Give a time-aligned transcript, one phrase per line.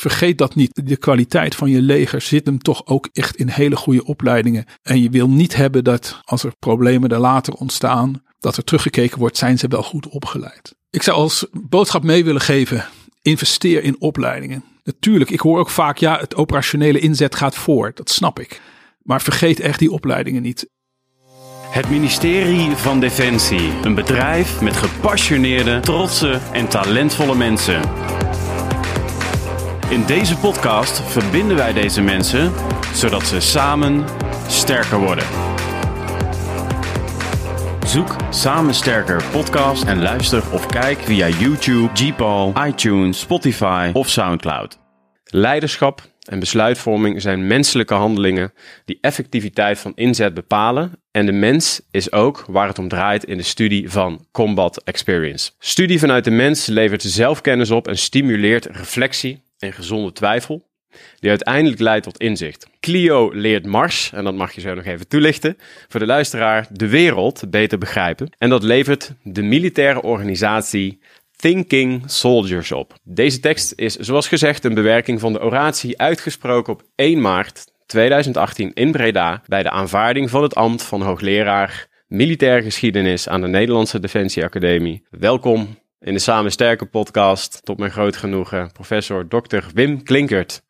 [0.00, 0.86] vergeet dat niet.
[0.86, 4.64] De kwaliteit van je leger zit hem toch ook echt in hele goede opleidingen.
[4.82, 9.18] En je wil niet hebben dat als er problemen er later ontstaan, dat er teruggekeken
[9.18, 10.74] wordt, zijn ze wel goed opgeleid.
[10.90, 12.84] Ik zou als boodschap mee willen geven,
[13.22, 14.64] investeer in opleidingen.
[14.84, 17.92] Natuurlijk, ik hoor ook vaak, ja, het operationele inzet gaat voor.
[17.94, 18.60] Dat snap ik.
[19.02, 20.68] Maar vergeet echt die opleidingen niet.
[21.70, 23.70] Het ministerie van Defensie.
[23.82, 27.80] Een bedrijf met gepassioneerde, trotse en talentvolle mensen.
[29.90, 32.52] In deze podcast verbinden wij deze mensen
[32.94, 34.04] zodat ze samen
[34.48, 35.24] sterker worden.
[37.86, 44.78] Zoek Samen Sterker podcast en luister of kijk via YouTube, Gpal, iTunes, Spotify of Soundcloud.
[45.24, 48.52] Leiderschap en besluitvorming zijn menselijke handelingen
[48.84, 53.36] die effectiviteit van inzet bepalen en de mens is ook waar het om draait in
[53.36, 55.50] de studie van Combat Experience.
[55.58, 60.68] Studie vanuit de mens levert zelfkennis op en stimuleert reflectie en gezonde twijfel,
[61.18, 62.68] die uiteindelijk leidt tot inzicht.
[62.80, 65.56] Clio leert Mars, en dat mag je zo nog even toelichten,
[65.88, 68.32] voor de luisteraar de wereld beter begrijpen.
[68.38, 71.00] En dat levert de militaire organisatie
[71.36, 72.94] Thinking Soldiers op.
[73.02, 78.72] Deze tekst is, zoals gezegd, een bewerking van de oratie uitgesproken op 1 maart 2018
[78.74, 84.00] in Breda bij de aanvaarding van het ambt van hoogleraar militaire geschiedenis aan de Nederlandse
[84.00, 85.06] Defensie Academie.
[85.10, 89.58] Welkom in de Samen Sterke podcast, tot mijn groot genoegen, professor Dr.
[89.74, 90.62] Wim Klinkert.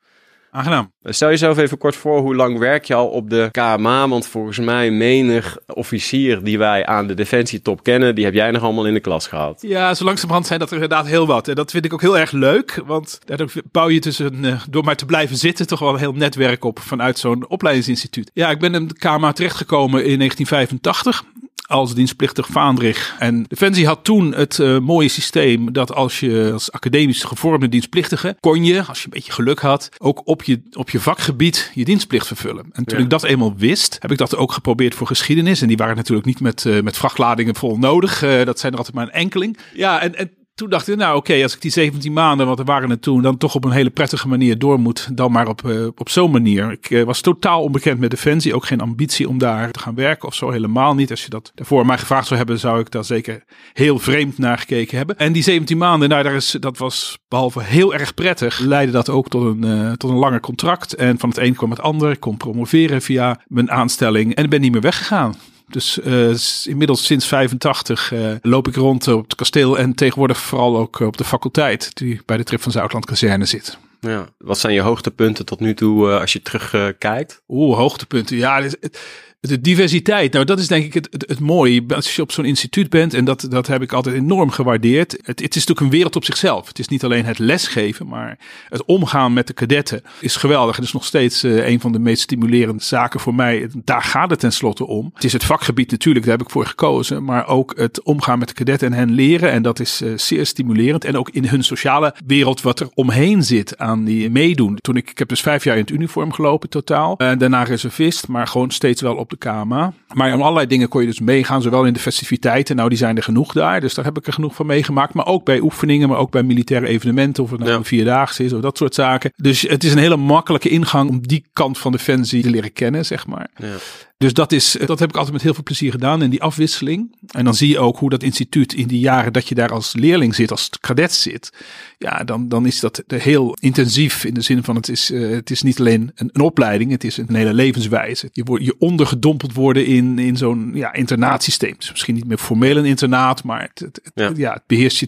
[0.51, 0.93] Aangenaam.
[1.03, 4.09] Stel jezelf even kort voor, hoe lang werk je al op de KMA?
[4.09, 8.63] Want volgens mij menig officier die wij aan de defensietop kennen, die heb jij nog
[8.63, 9.63] allemaal in de klas gehad.
[9.63, 11.49] Ja, zo langzamerhand zijn dat er inderdaad heel wat.
[11.49, 14.85] En dat vind ik ook heel erg leuk, want daardoor bouw je tussen, uh, door
[14.85, 18.31] maar te blijven zitten, toch wel een heel netwerk op vanuit zo'n opleidingsinstituut.
[18.35, 21.25] Ja, ik ben in de KMA terechtgekomen in 1985
[21.71, 23.17] als dienstplichtig vaandrig.
[23.19, 28.37] En Defensie had toen het uh, mooie systeem dat als je als academisch gevormde dienstplichtige
[28.41, 31.85] kon je, als je een beetje geluk had, ook op je, op je vakgebied je
[31.85, 32.65] dienstplicht vervullen.
[32.73, 33.05] En toen Ja.
[33.05, 35.61] ik dat eenmaal wist, heb ik dat ook geprobeerd voor geschiedenis.
[35.63, 38.23] En die waren natuurlijk niet met, uh, met vrachtladingen vol nodig.
[38.23, 39.59] Uh, dat zijn er altijd maar een enkeling.
[39.75, 40.31] Ja, en, en
[40.61, 43.23] toen dacht ik, nou oké, als ik die 17 maanden, wat er waren het toen,
[43.23, 46.31] dan toch op een hele prettige manier door moet, dan maar op, uh, op zo'n
[46.31, 46.71] manier.
[46.71, 50.29] Ik uh, was totaal onbekend met Defensie, ook geen ambitie om daar te gaan werken
[50.29, 51.11] of zo, helemaal niet.
[51.11, 54.59] Als je dat daarvoor mij gevraagd zou hebben, zou ik daar zeker heel vreemd naar
[54.59, 55.19] gekeken hebben.
[55.19, 59.09] En die 17 maanden, nou, daar is, dat was behalve heel erg prettig, leidde dat
[59.09, 60.95] ook tot een, uh, tot een langer contract.
[60.95, 62.11] En van het een kwam het ander.
[62.11, 65.35] Ik kon promoveren via mijn aanstelling en ben niet meer weggegaan.
[65.71, 70.77] Dus uh, inmiddels sinds 85 uh, loop ik rond op het kasteel en tegenwoordig vooral
[70.77, 73.79] ook op de faculteit die bij de Trip van Zuidland kazerne zit.
[74.01, 77.43] Ja, wat zijn je hoogtepunten tot nu toe als je terugkijkt?
[77.49, 78.37] Oeh, hoogtepunten.
[78.37, 79.01] Ja, het, het,
[79.41, 81.85] de diversiteit, nou dat is denk ik het, het, mooie.
[81.95, 85.13] Als je op zo'n instituut bent, en dat, dat heb ik altijd enorm gewaardeerd.
[85.13, 86.69] Het, het is natuurlijk een wereld op zichzelf.
[86.69, 90.77] Het is niet alleen het lesgeven, maar het omgaan met de kadetten is geweldig.
[90.77, 93.69] Het is nog steeds uh, een van de meest stimulerende zaken voor mij.
[93.85, 95.11] Daar gaat het tenslotte om.
[95.15, 97.25] Het is het vakgebied natuurlijk, daar heb ik voor gekozen.
[97.25, 99.51] Maar ook het omgaan met de kadetten en hen leren.
[99.51, 101.05] En dat is uh, zeer stimulerend.
[101.05, 104.77] En ook in hun sociale wereld wat er omheen zit aan die meedoen.
[104.81, 107.17] Toen ik, ik heb dus vijf jaar in het uniform gelopen totaal.
[107.17, 109.93] En daarna reservist, maar gewoon steeds wel op de KMA.
[110.15, 112.77] Maar om allerlei dingen kon je dus meegaan, zowel in de festiviteiten.
[112.77, 115.15] Nou, die zijn er genoeg daar, dus daar heb ik er genoeg van meegemaakt.
[115.15, 117.43] Maar ook bij oefeningen, maar ook bij militaire evenementen.
[117.43, 117.77] Of het nou ja.
[117.77, 119.33] een vierdaagse is of dat soort zaken.
[119.37, 123.07] Dus het is een hele makkelijke ingang om die kant van Defensie te leren kennen,
[123.07, 123.49] zeg maar.
[123.57, 123.77] Ja.
[124.21, 127.17] Dus dat, is, dat heb ik altijd met heel veel plezier gedaan in die afwisseling.
[127.31, 129.95] En dan zie je ook hoe dat instituut in die jaren dat je daar als
[129.95, 131.53] leerling zit, als cadet zit.
[131.99, 135.51] Ja, dan, dan is dat heel intensief in de zin van het is, uh, het
[135.51, 138.29] is niet alleen een, een, opleiding, het is een hele levenswijze.
[138.33, 141.75] Je wordt je ondergedompeld worden in, in zo'n ja, internaatsysteem.
[141.79, 144.33] Dus misschien niet meer formeel een internaat, maar het, het, het ja.
[144.37, 144.53] ja.
[144.53, 145.07] het beheerst je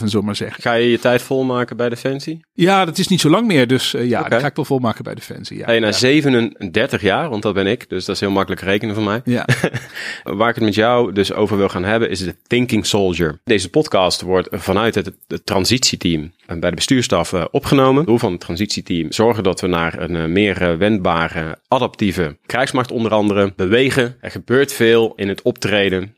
[0.00, 0.62] 24-7, zullen maar zeggen.
[0.62, 2.44] Ga je je tijd volmaken bij Defensie?
[2.52, 4.30] Ja, dat is niet zo lang meer, dus uh, ja, okay.
[4.30, 5.58] dat ga ik wel volmaken bij Defensie.
[5.58, 5.92] Ja, hey, na ja.
[5.92, 9.20] 37 jaar, want dat ben ik, dus dat is heel makkelijk rekenen voor mij.
[9.24, 9.46] Ja.
[10.22, 13.40] Waar ik het met jou dus over wil gaan hebben, is de Thinking Soldier.
[13.44, 17.96] Deze podcast wordt vanuit het, het transitieteam bij de bestuurstaf uh, opgenomen.
[17.96, 22.90] Het doel van het transitieteam zorgen dat we naar een uh, meer wendbare, adaptieve krijgsmacht
[22.92, 24.16] onder andere bewegen.
[24.20, 26.14] Er gebeurt veel in het optreden.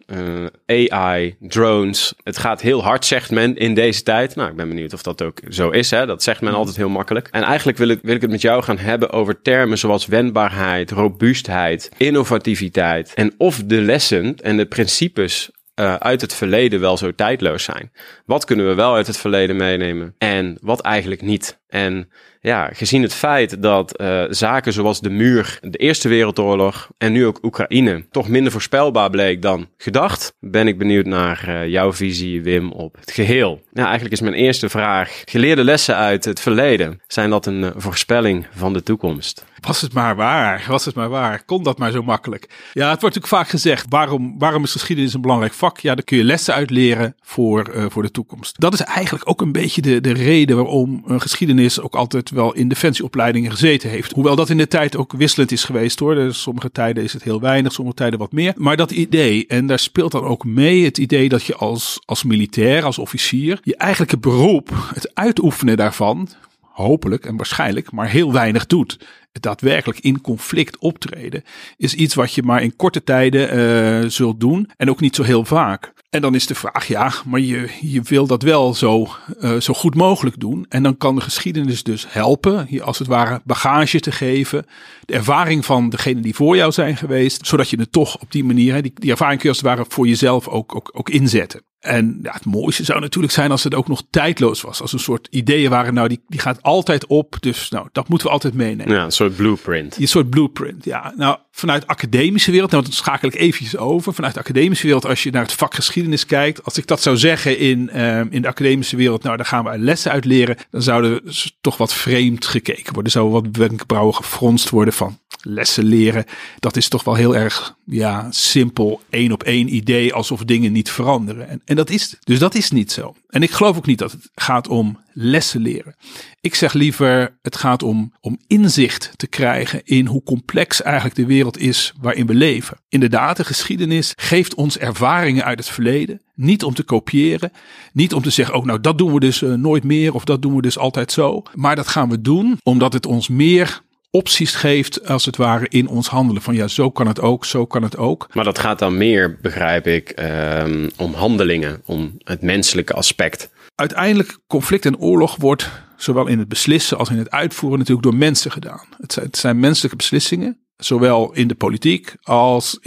[0.66, 2.14] AI, drones.
[2.22, 4.36] Het gaat heel hard, zegt men in deze tijd.
[4.36, 5.90] Nou, ik ben benieuwd of dat ook zo is.
[5.90, 6.06] Hè?
[6.06, 7.28] Dat zegt men altijd heel makkelijk.
[7.30, 10.90] En eigenlijk wil ik, wil ik het met jou gaan hebben over termen zoals wendbaarheid,
[10.90, 13.12] robuustheid, innovativiteit.
[13.14, 15.50] En of de lessen en de principes
[15.80, 17.92] uh, uit het verleden wel zo tijdloos zijn?
[18.26, 21.62] Wat kunnen we wel uit het verleden meenemen en wat eigenlijk niet?
[21.68, 22.10] En
[22.40, 27.26] ja, gezien het feit dat uh, zaken zoals de muur, de Eerste Wereldoorlog en nu
[27.26, 32.42] ook Oekraïne toch minder voorspelbaar bleek dan gedacht, ben ik benieuwd naar uh, jouw visie,
[32.42, 33.62] Wim, op het geheel.
[33.72, 38.46] Nou, eigenlijk is mijn eerste vraag: geleerde lessen uit het verleden, zijn dat een voorspelling
[38.50, 39.44] van de toekomst?
[39.66, 42.48] Was het maar waar, was het maar waar, kon dat maar zo makkelijk.
[42.72, 45.78] Ja, het wordt natuurlijk vaak gezegd, waarom, waarom is geschiedenis een belangrijk vak?
[45.78, 48.60] Ja, daar kun je lessen uit leren voor, voor de toekomst.
[48.60, 52.52] Dat is eigenlijk ook een beetje de, de reden waarom een geschiedenis ook altijd wel
[52.54, 54.12] in defensieopleidingen gezeten heeft.
[54.12, 56.14] Hoewel dat in de tijd ook wisselend is geweest hoor.
[56.14, 58.52] Dus sommige tijden is het heel weinig, sommige tijden wat meer.
[58.56, 62.22] Maar dat idee, en daar speelt dan ook mee het idee dat je als, als
[62.22, 66.28] militair, als officier, je eigenlijke beroep, het uitoefenen daarvan,
[66.74, 68.98] hopelijk en waarschijnlijk, maar heel weinig doet.
[69.32, 71.44] Het daadwerkelijk in conflict optreden
[71.76, 75.22] is iets wat je maar in korte tijden uh, zult doen en ook niet zo
[75.22, 75.92] heel vaak.
[76.10, 79.08] En dan is de vraag, ja, maar je, je wil dat wel zo,
[79.40, 80.66] uh, zo goed mogelijk doen.
[80.68, 84.66] En dan kan de geschiedenis dus helpen, je als het ware bagage te geven.
[85.04, 88.44] De ervaring van degene die voor jou zijn geweest, zodat je het toch op die
[88.44, 91.62] manier, die, die ervaring kun je als het ware voor jezelf ook, ook, ook inzetten.
[91.84, 94.80] En ja, het mooiste zou natuurlijk zijn als het ook nog tijdloos was.
[94.80, 97.36] Als een soort ideeën waren, nou, die, die gaat altijd op.
[97.40, 98.94] Dus nou, dat moeten we altijd meenemen.
[98.94, 99.96] Ja, een soort blueprint.
[100.00, 101.12] Een soort blueprint, ja.
[101.16, 104.14] Nou, vanuit de academische wereld, nou, dat schakel ik eventjes over.
[104.14, 106.64] Vanuit de academische wereld, als je naar het vak geschiedenis kijkt.
[106.64, 109.78] Als ik dat zou zeggen in, um, in de academische wereld, nou, daar gaan we
[109.78, 110.56] lessen uit leren.
[110.70, 111.20] Dan zouden
[111.60, 113.12] toch wat vreemd gekeken worden.
[113.12, 116.24] Zou wat wenkbrauwen gefronst worden van lessen leren.
[116.58, 120.90] Dat is toch wel heel erg, ja, simpel, één op één idee, alsof dingen niet
[120.90, 121.48] veranderen.
[121.48, 123.14] En, en dat is, dus dat is niet zo.
[123.28, 125.94] En ik geloof ook niet dat het gaat om lessen leren.
[126.40, 131.26] Ik zeg liever, het gaat om, om inzicht te krijgen in hoe complex eigenlijk de
[131.26, 132.78] wereld is waarin we leven.
[132.88, 136.20] Inderdaad, de geschiedenis geeft ons ervaringen uit het verleden.
[136.34, 137.52] Niet om te kopiëren,
[137.92, 140.42] niet om te zeggen, oh nou dat doen we dus uh, nooit meer of dat
[140.42, 141.42] doen we dus altijd zo.
[141.54, 143.82] Maar dat gaan we doen omdat het ons meer
[144.14, 146.42] opties geeft, als het ware, in ons handelen.
[146.42, 148.28] Van ja, zo kan het ook, zo kan het ook.
[148.32, 150.20] Maar dat gaat dan meer, begrijp ik,
[150.62, 153.50] um, om handelingen, om het menselijke aspect.
[153.74, 158.16] Uiteindelijk, conflict en oorlog wordt zowel in het beslissen als in het uitvoeren natuurlijk door
[158.16, 158.86] mensen gedaan.
[158.96, 160.58] Het zijn, het zijn menselijke beslissingen.
[160.76, 162.78] Zowel in de politiek als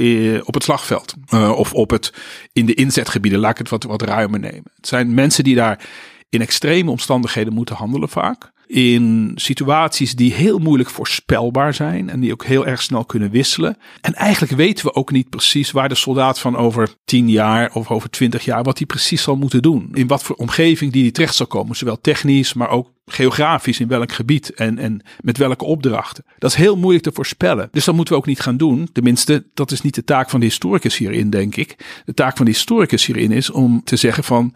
[0.44, 1.13] op het slagveld.
[1.33, 2.13] Uh, of op het,
[2.53, 3.39] in de inzetgebieden.
[3.39, 4.71] Laat ik het wat, wat ruimer nemen.
[4.75, 5.85] Het zijn mensen die daar
[6.29, 12.31] in extreme omstandigheden moeten handelen vaak in situaties die heel moeilijk voorspelbaar zijn en die
[12.31, 13.78] ook heel erg snel kunnen wisselen.
[14.02, 17.90] En eigenlijk weten we ook niet precies waar de soldaat van over 10 jaar of
[17.90, 19.90] over 20 jaar, wat hij precies zal moeten doen.
[19.94, 23.88] In wat voor omgeving die hij terecht zal komen, zowel technisch, maar ook geografisch in
[23.88, 26.25] welk gebied en, en met welke opdrachten.
[26.38, 27.70] Dat is heel moeilijk te voorspellen.
[27.72, 28.90] Dus dat moeten we ook niet gaan doen.
[28.92, 32.02] Tenminste, dat is niet de taak van de historicus hierin, denk ik.
[32.06, 34.54] De taak van de historicus hierin is om te zeggen van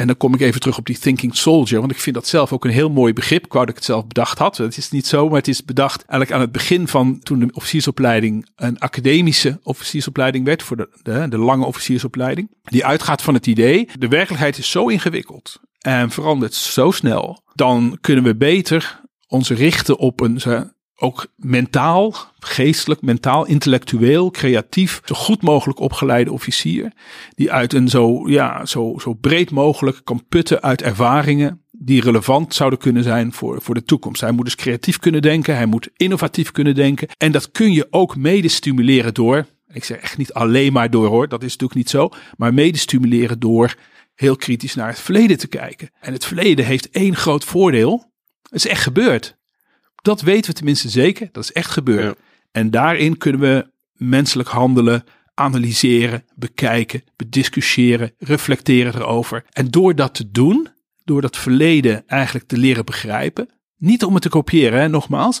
[0.00, 2.52] en dan kom ik even terug op die thinking soldier, want ik vind dat zelf
[2.52, 3.44] ook een heel mooi begrip.
[3.44, 4.56] Ik wou dat ik het zelf bedacht had.
[4.56, 7.48] Het is niet zo, maar het is bedacht eigenlijk aan het begin van toen de
[7.52, 12.50] officiersopleiding een academische officiersopleiding werd voor de, de, de lange officiersopleiding.
[12.62, 17.98] Die uitgaat van het idee, de werkelijkheid is zo ingewikkeld en verandert zo snel, dan
[18.00, 20.40] kunnen we beter ons richten op een
[21.00, 26.92] ook mentaal, geestelijk, mentaal, intellectueel, creatief, zo goed mogelijk opgeleide officier.
[27.34, 32.54] Die uit een zo, ja, zo, zo breed mogelijk kan putten uit ervaringen die relevant
[32.54, 34.20] zouden kunnen zijn voor, voor de toekomst.
[34.20, 37.08] Hij moet dus creatief kunnen denken, hij moet innovatief kunnen denken.
[37.18, 41.06] En dat kun je ook mede stimuleren door, ik zeg echt niet alleen maar door
[41.06, 43.74] hoor, dat is natuurlijk niet zo, maar mede stimuleren door
[44.14, 45.90] heel kritisch naar het verleden te kijken.
[46.00, 48.12] En het verleden heeft één groot voordeel.
[48.42, 49.38] Het is echt gebeurd
[50.02, 51.28] dat weten we tenminste zeker.
[51.32, 52.18] Dat is echt gebeurd.
[52.50, 59.44] En daarin kunnen we menselijk handelen analyseren, bekijken, bediscussiëren, reflecteren erover.
[59.50, 60.68] En door dat te doen,
[61.04, 65.40] door dat verleden eigenlijk te leren begrijpen, niet om het te kopiëren, hè, nogmaals,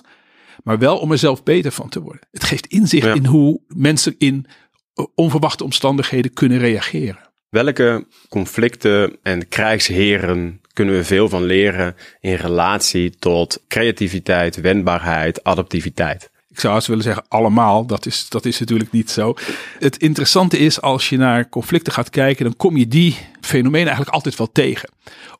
[0.62, 2.26] maar wel om er zelf beter van te worden.
[2.30, 4.46] Het geeft inzicht in hoe mensen in
[5.14, 7.29] onverwachte omstandigheden kunnen reageren.
[7.50, 16.30] Welke conflicten en krijgsheren kunnen we veel van leren in relatie tot creativiteit, wendbaarheid, adaptiviteit?
[16.48, 19.34] Ik zou als willen zeggen allemaal, dat is, dat is natuurlijk niet zo.
[19.78, 24.14] Het interessante is als je naar conflicten gaat kijken, dan kom je die fenomenen eigenlijk
[24.14, 24.90] altijd wel tegen.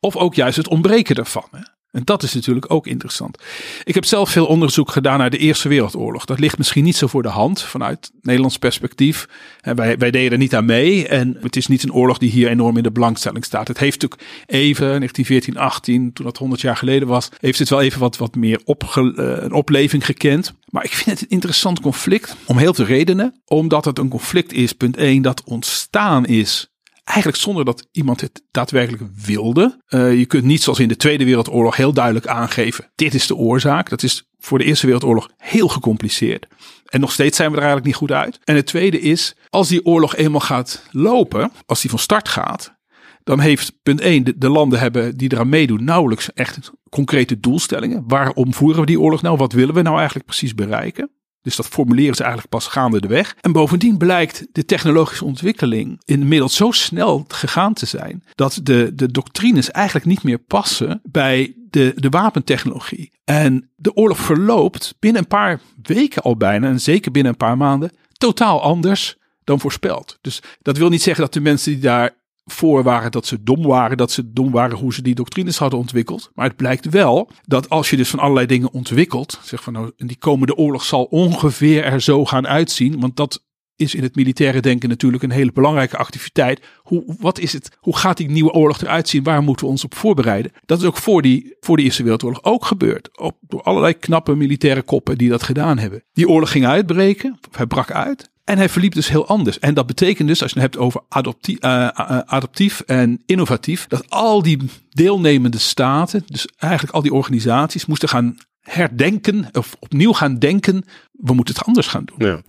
[0.00, 1.48] Of ook juist het ontbreken daarvan.
[1.92, 3.42] En dat is natuurlijk ook interessant.
[3.84, 6.24] Ik heb zelf veel onderzoek gedaan naar de Eerste Wereldoorlog.
[6.24, 9.28] Dat ligt misschien niet zo voor de hand vanuit Nederlands perspectief.
[9.60, 11.08] En wij, wij deden er niet aan mee.
[11.08, 13.68] En het is niet een oorlog die hier enorm in de belangstelling staat.
[13.68, 17.80] Het heeft natuurlijk even, 1914, 18, toen dat 100 jaar geleden was, heeft het wel
[17.80, 18.76] even wat, wat meer uh,
[19.14, 20.54] een opleving gekend.
[20.68, 23.40] Maar ik vind het een interessant conflict om heel veel redenen.
[23.44, 26.69] Omdat het een conflict is, punt 1, dat ontstaan is
[27.10, 29.80] eigenlijk zonder dat iemand het daadwerkelijk wilde.
[29.88, 33.36] Uh, je kunt niet zoals in de Tweede Wereldoorlog heel duidelijk aangeven: dit is de
[33.36, 33.88] oorzaak.
[33.88, 36.46] Dat is voor de Eerste Wereldoorlog heel gecompliceerd.
[36.86, 38.38] En nog steeds zijn we er eigenlijk niet goed uit.
[38.44, 42.78] En het tweede is, als die oorlog eenmaal gaat lopen, als die van start gaat,
[43.24, 48.04] dan heeft punt 1, de, de, landen hebben die eraan meedoen nauwelijks echt concrete doelstellingen.
[48.06, 49.36] Waarom voeren we die oorlog nou?
[49.36, 51.10] Wat willen we nou eigenlijk precies bereiken?
[51.42, 53.36] Dus dat formuleren ze eigenlijk pas gaande de weg.
[53.40, 58.24] En bovendien blijkt de technologische ontwikkeling inmiddels zo snel gegaan te zijn.
[58.34, 63.12] dat de, de doctrines eigenlijk niet meer passen bij de, de wapentechnologie.
[63.24, 66.68] En de oorlog verloopt binnen een paar weken al bijna.
[66.68, 67.90] en zeker binnen een paar maanden.
[68.12, 70.18] totaal anders dan voorspeld.
[70.20, 72.18] Dus dat wil niet zeggen dat de mensen die daar
[72.52, 75.78] voor waren dat ze dom waren, dat ze dom waren hoe ze die doctrines hadden
[75.78, 76.30] ontwikkeld.
[76.34, 79.92] Maar het blijkt wel dat als je dus van allerlei dingen ontwikkelt, zeg van nou,
[79.96, 83.44] die komende oorlog zal ongeveer er zo gaan uitzien, want dat
[83.80, 86.62] is in het militaire denken natuurlijk een hele belangrijke activiteit.
[86.76, 89.22] Hoe, wat is het, hoe gaat die nieuwe oorlog eruit zien?
[89.22, 90.52] Waar moeten we ons op voorbereiden?
[90.64, 93.18] Dat is ook voor, die, voor de Eerste Wereldoorlog ook gebeurd.
[93.18, 96.04] Ook door allerlei knappe militaire koppen die dat gedaan hebben.
[96.12, 98.30] Die oorlog ging uitbreken, hij brak uit.
[98.44, 99.58] En hij verliep dus heel anders.
[99.58, 101.88] En dat betekent dus, als je het hebt over adoptief, uh,
[102.24, 104.58] adaptief en innovatief, dat al die
[104.90, 111.34] deelnemende staten, dus eigenlijk al die organisaties, moesten gaan herdenken of opnieuw gaan denken, we
[111.34, 112.28] moeten het anders gaan doen.
[112.28, 112.40] Ja.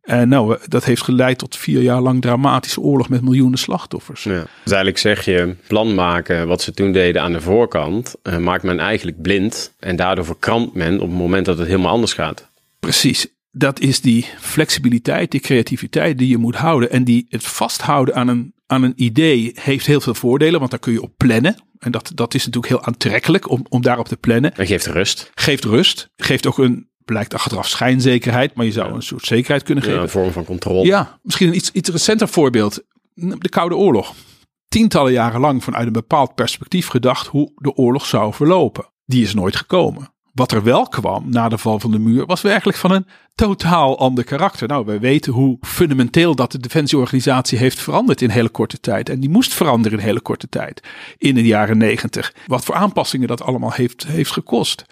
[0.00, 4.22] En nou, dat heeft geleid tot vier jaar lang dramatische oorlog met miljoenen slachtoffers.
[4.22, 4.40] Ja.
[4.64, 8.62] Dus eigenlijk zeg je, plan maken, wat ze toen deden aan de voorkant, uh, maakt
[8.62, 9.74] men eigenlijk blind.
[9.78, 12.48] En daardoor verkrampt men op het moment dat het helemaal anders gaat.
[12.80, 16.90] Precies dat is die flexibiliteit, die creativiteit die je moet houden.
[16.90, 20.80] En die het vasthouden aan een, aan een idee heeft heel veel voordelen, want daar
[20.80, 21.56] kun je op plannen.
[21.78, 24.56] En dat, dat is natuurlijk heel aantrekkelijk om, om daarop te plannen.
[24.56, 25.30] En geeft rust.
[25.34, 26.10] Geeft rust.
[26.16, 30.02] Geeft ook een, blijkt achteraf schijnzekerheid, maar je zou een soort zekerheid kunnen geven.
[30.02, 30.86] een vorm van controle.
[30.86, 32.82] Ja, misschien een iets, iets recenter voorbeeld.
[33.14, 34.14] De Koude Oorlog.
[34.68, 38.88] Tientallen jaren lang vanuit een bepaald perspectief gedacht hoe de oorlog zou verlopen.
[39.04, 40.12] Die is nooit gekomen.
[40.32, 43.98] Wat er wel kwam na de val van de muur was werkelijk van een totaal
[43.98, 44.68] ander karakter.
[44.68, 49.08] Nou, wij weten hoe fundamenteel dat de defensieorganisatie heeft veranderd in hele korte tijd.
[49.08, 50.82] En die moest veranderen in hele korte tijd.
[51.18, 52.34] In de jaren negentig.
[52.46, 54.84] Wat voor aanpassingen dat allemaal heeft, heeft gekost.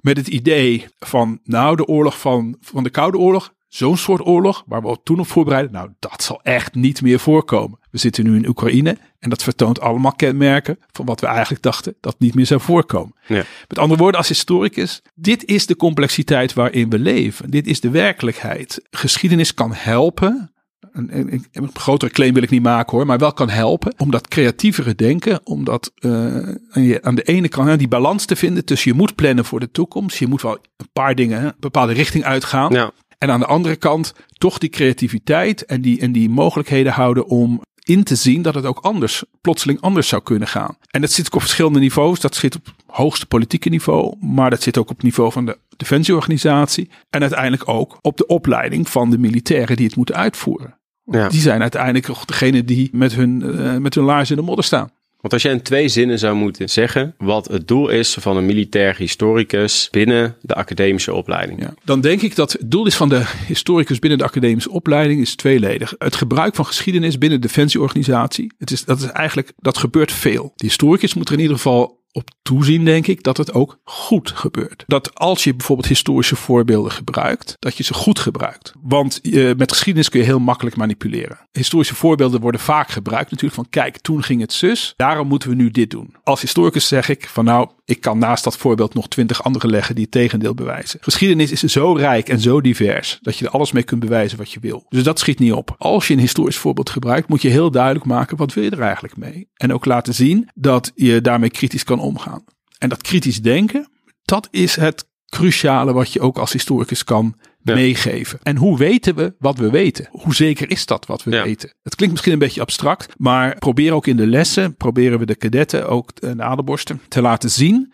[0.00, 4.64] Met het idee van, nou, de oorlog van, van de Koude Oorlog Zo'n soort oorlog,
[4.66, 7.78] waar we toen op voorbereiden, nou, dat zal echt niet meer voorkomen.
[7.96, 11.94] We zitten nu in Oekraïne en dat vertoont allemaal kenmerken van wat we eigenlijk dachten
[12.00, 13.14] dat niet meer zou voorkomen.
[13.26, 13.44] Ja.
[13.68, 17.50] Met andere woorden, als historicus, dit is de complexiteit waarin we leven.
[17.50, 18.80] Dit is de werkelijkheid.
[18.90, 20.52] Geschiedenis kan helpen.
[20.92, 24.28] Een, een, grotere claim wil ik niet maken hoor, maar wel kan helpen om dat
[24.28, 28.96] creatievere denken, om dat uh, aan de ene kant die balans te vinden tussen je
[28.96, 32.72] moet plannen voor de toekomst, je moet wel een paar dingen, een bepaalde richting uitgaan.
[32.72, 32.92] Ja.
[33.18, 37.62] En aan de andere kant toch die creativiteit en die, en die mogelijkheden houden om
[37.86, 40.76] in te zien dat het ook anders, plotseling anders zou kunnen gaan.
[40.90, 42.20] En dat zit op verschillende niveaus.
[42.20, 45.58] Dat zit op hoogste politieke niveau, maar dat zit ook op het niveau van de
[45.76, 46.90] defensieorganisatie.
[47.10, 50.78] En uiteindelijk ook op de opleiding van de militairen die het moeten uitvoeren.
[51.04, 51.28] Ja.
[51.28, 54.64] Die zijn uiteindelijk ook degene die met hun, uh, met hun laars in de modder
[54.64, 54.90] staan.
[55.26, 58.46] Want als jij in twee zinnen zou moeten zeggen wat het doel is van een
[58.46, 61.60] militair historicus binnen de academische opleiding.
[61.60, 65.20] Ja, dan denk ik dat het doel is van de historicus binnen de academische opleiding
[65.20, 65.94] is tweeledig.
[65.98, 68.52] Het gebruik van geschiedenis binnen de defensieorganisatie.
[68.58, 70.52] Het is, dat is eigenlijk, dat gebeurt veel.
[70.56, 74.30] De historicus moet er in ieder geval op toezien, denk ik, dat het ook goed
[74.30, 74.84] gebeurt.
[74.86, 78.72] Dat als je bijvoorbeeld historische voorbeelden gebruikt, dat je ze goed gebruikt.
[78.82, 81.38] Want uh, met geschiedenis kun je heel makkelijk manipuleren.
[81.52, 85.54] Historische voorbeelden worden vaak gebruikt natuurlijk van kijk, toen ging het zus, daarom moeten we
[85.54, 86.14] nu dit doen.
[86.22, 89.94] Als historicus zeg ik van nou, ik kan naast dat voorbeeld nog twintig andere leggen
[89.94, 91.00] die het tegendeel bewijzen.
[91.02, 94.52] Geschiedenis is zo rijk en zo divers dat je er alles mee kunt bewijzen wat
[94.52, 94.86] je wil.
[94.88, 95.74] Dus dat schiet niet op.
[95.78, 98.80] Als je een historisch voorbeeld gebruikt, moet je heel duidelijk maken wat wil je er
[98.80, 99.48] eigenlijk mee.
[99.54, 102.44] En ook laten zien dat je daarmee kritisch kan omgaan.
[102.78, 103.88] En dat kritisch denken,
[104.22, 108.38] dat is het cruciale wat je ook als historicus kan meegeven.
[108.42, 110.08] En hoe weten we wat we weten?
[110.10, 111.72] Hoe zeker is dat wat we weten?
[111.82, 115.36] Het klinkt misschien een beetje abstract, maar probeer ook in de lessen, proberen we de
[115.36, 117.92] kadetten, ook de aderborsten, te laten zien.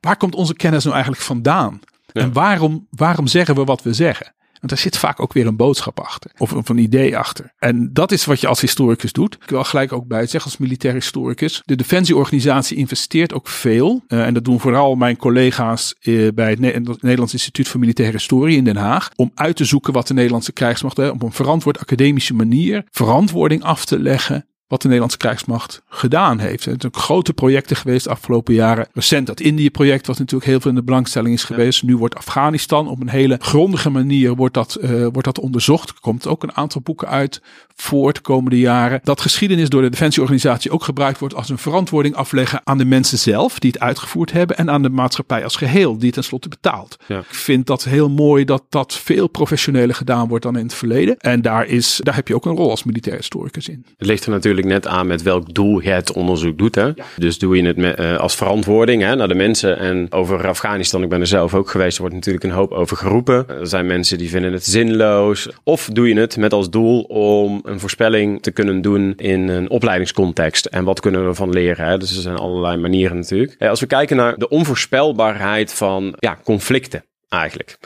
[0.00, 1.80] Waar komt onze kennis nou eigenlijk vandaan?
[2.12, 4.34] En waarom, waarom zeggen we wat we zeggen?
[4.58, 6.30] Want daar zit vaak ook weer een boodschap achter.
[6.38, 7.52] Of, een idee achter.
[7.58, 9.34] En dat is wat je als historicus doet.
[9.34, 11.62] Ik wil gelijk ook bij het zeggen als militair historicus.
[11.64, 14.04] De defensieorganisatie investeert ook veel.
[14.08, 18.56] Uh, en dat doen vooral mijn collega's uh, bij het, Nederlands Instituut voor Militaire Historie
[18.56, 19.10] in Den Haag.
[19.16, 23.84] Om uit te zoeken wat de Nederlandse krijgsmacht op een verantwoord academische manier verantwoording af
[23.84, 26.64] te leggen wat de Nederlandse krijgsmacht gedaan heeft.
[26.64, 28.88] Het zijn grote projecten geweest de afgelopen jaren.
[28.92, 31.82] Recent dat Indië-project, wat natuurlijk heel veel in de belangstelling is geweest.
[31.82, 35.88] Nu wordt Afghanistan op een hele grondige manier wordt dat, uh, wordt dat onderzocht.
[35.88, 37.42] Er komt ook een aantal boeken uit
[37.76, 39.00] voor de komende jaren.
[39.02, 43.18] Dat geschiedenis door de Defensieorganisatie ook gebruikt wordt als een verantwoording afleggen aan de mensen
[43.18, 46.96] zelf die het uitgevoerd hebben en aan de maatschappij als geheel die tenslotte betaalt.
[47.06, 47.18] Ja.
[47.18, 51.16] Ik vind dat heel mooi dat dat veel professioneler gedaan wordt dan in het verleden.
[51.16, 53.86] En daar, is, daar heb je ook een rol als militair historicus in.
[53.96, 56.74] Het ligt er natuurlijk net aan met welk doel je het onderzoek doet.
[56.74, 56.90] Hè?
[57.16, 59.78] Dus doe je het met, uh, als verantwoording hè, naar de mensen.
[59.78, 62.96] En over Afghanistan, ik ben er zelf ook geweest, er wordt natuurlijk een hoop over
[62.96, 63.48] geroepen.
[63.48, 65.48] Er zijn mensen die vinden het zinloos.
[65.62, 69.70] Of doe je het met als doel om een voorspelling te kunnen doen in een
[69.70, 70.66] opleidingscontext.
[70.66, 71.86] En wat kunnen we ervan leren?
[71.86, 71.98] Hè?
[71.98, 73.62] Dus er zijn allerlei manieren natuurlijk.
[73.62, 77.04] Als we kijken naar de onvoorspelbaarheid van ja, conflicten
[77.34, 77.78] eigenlijk.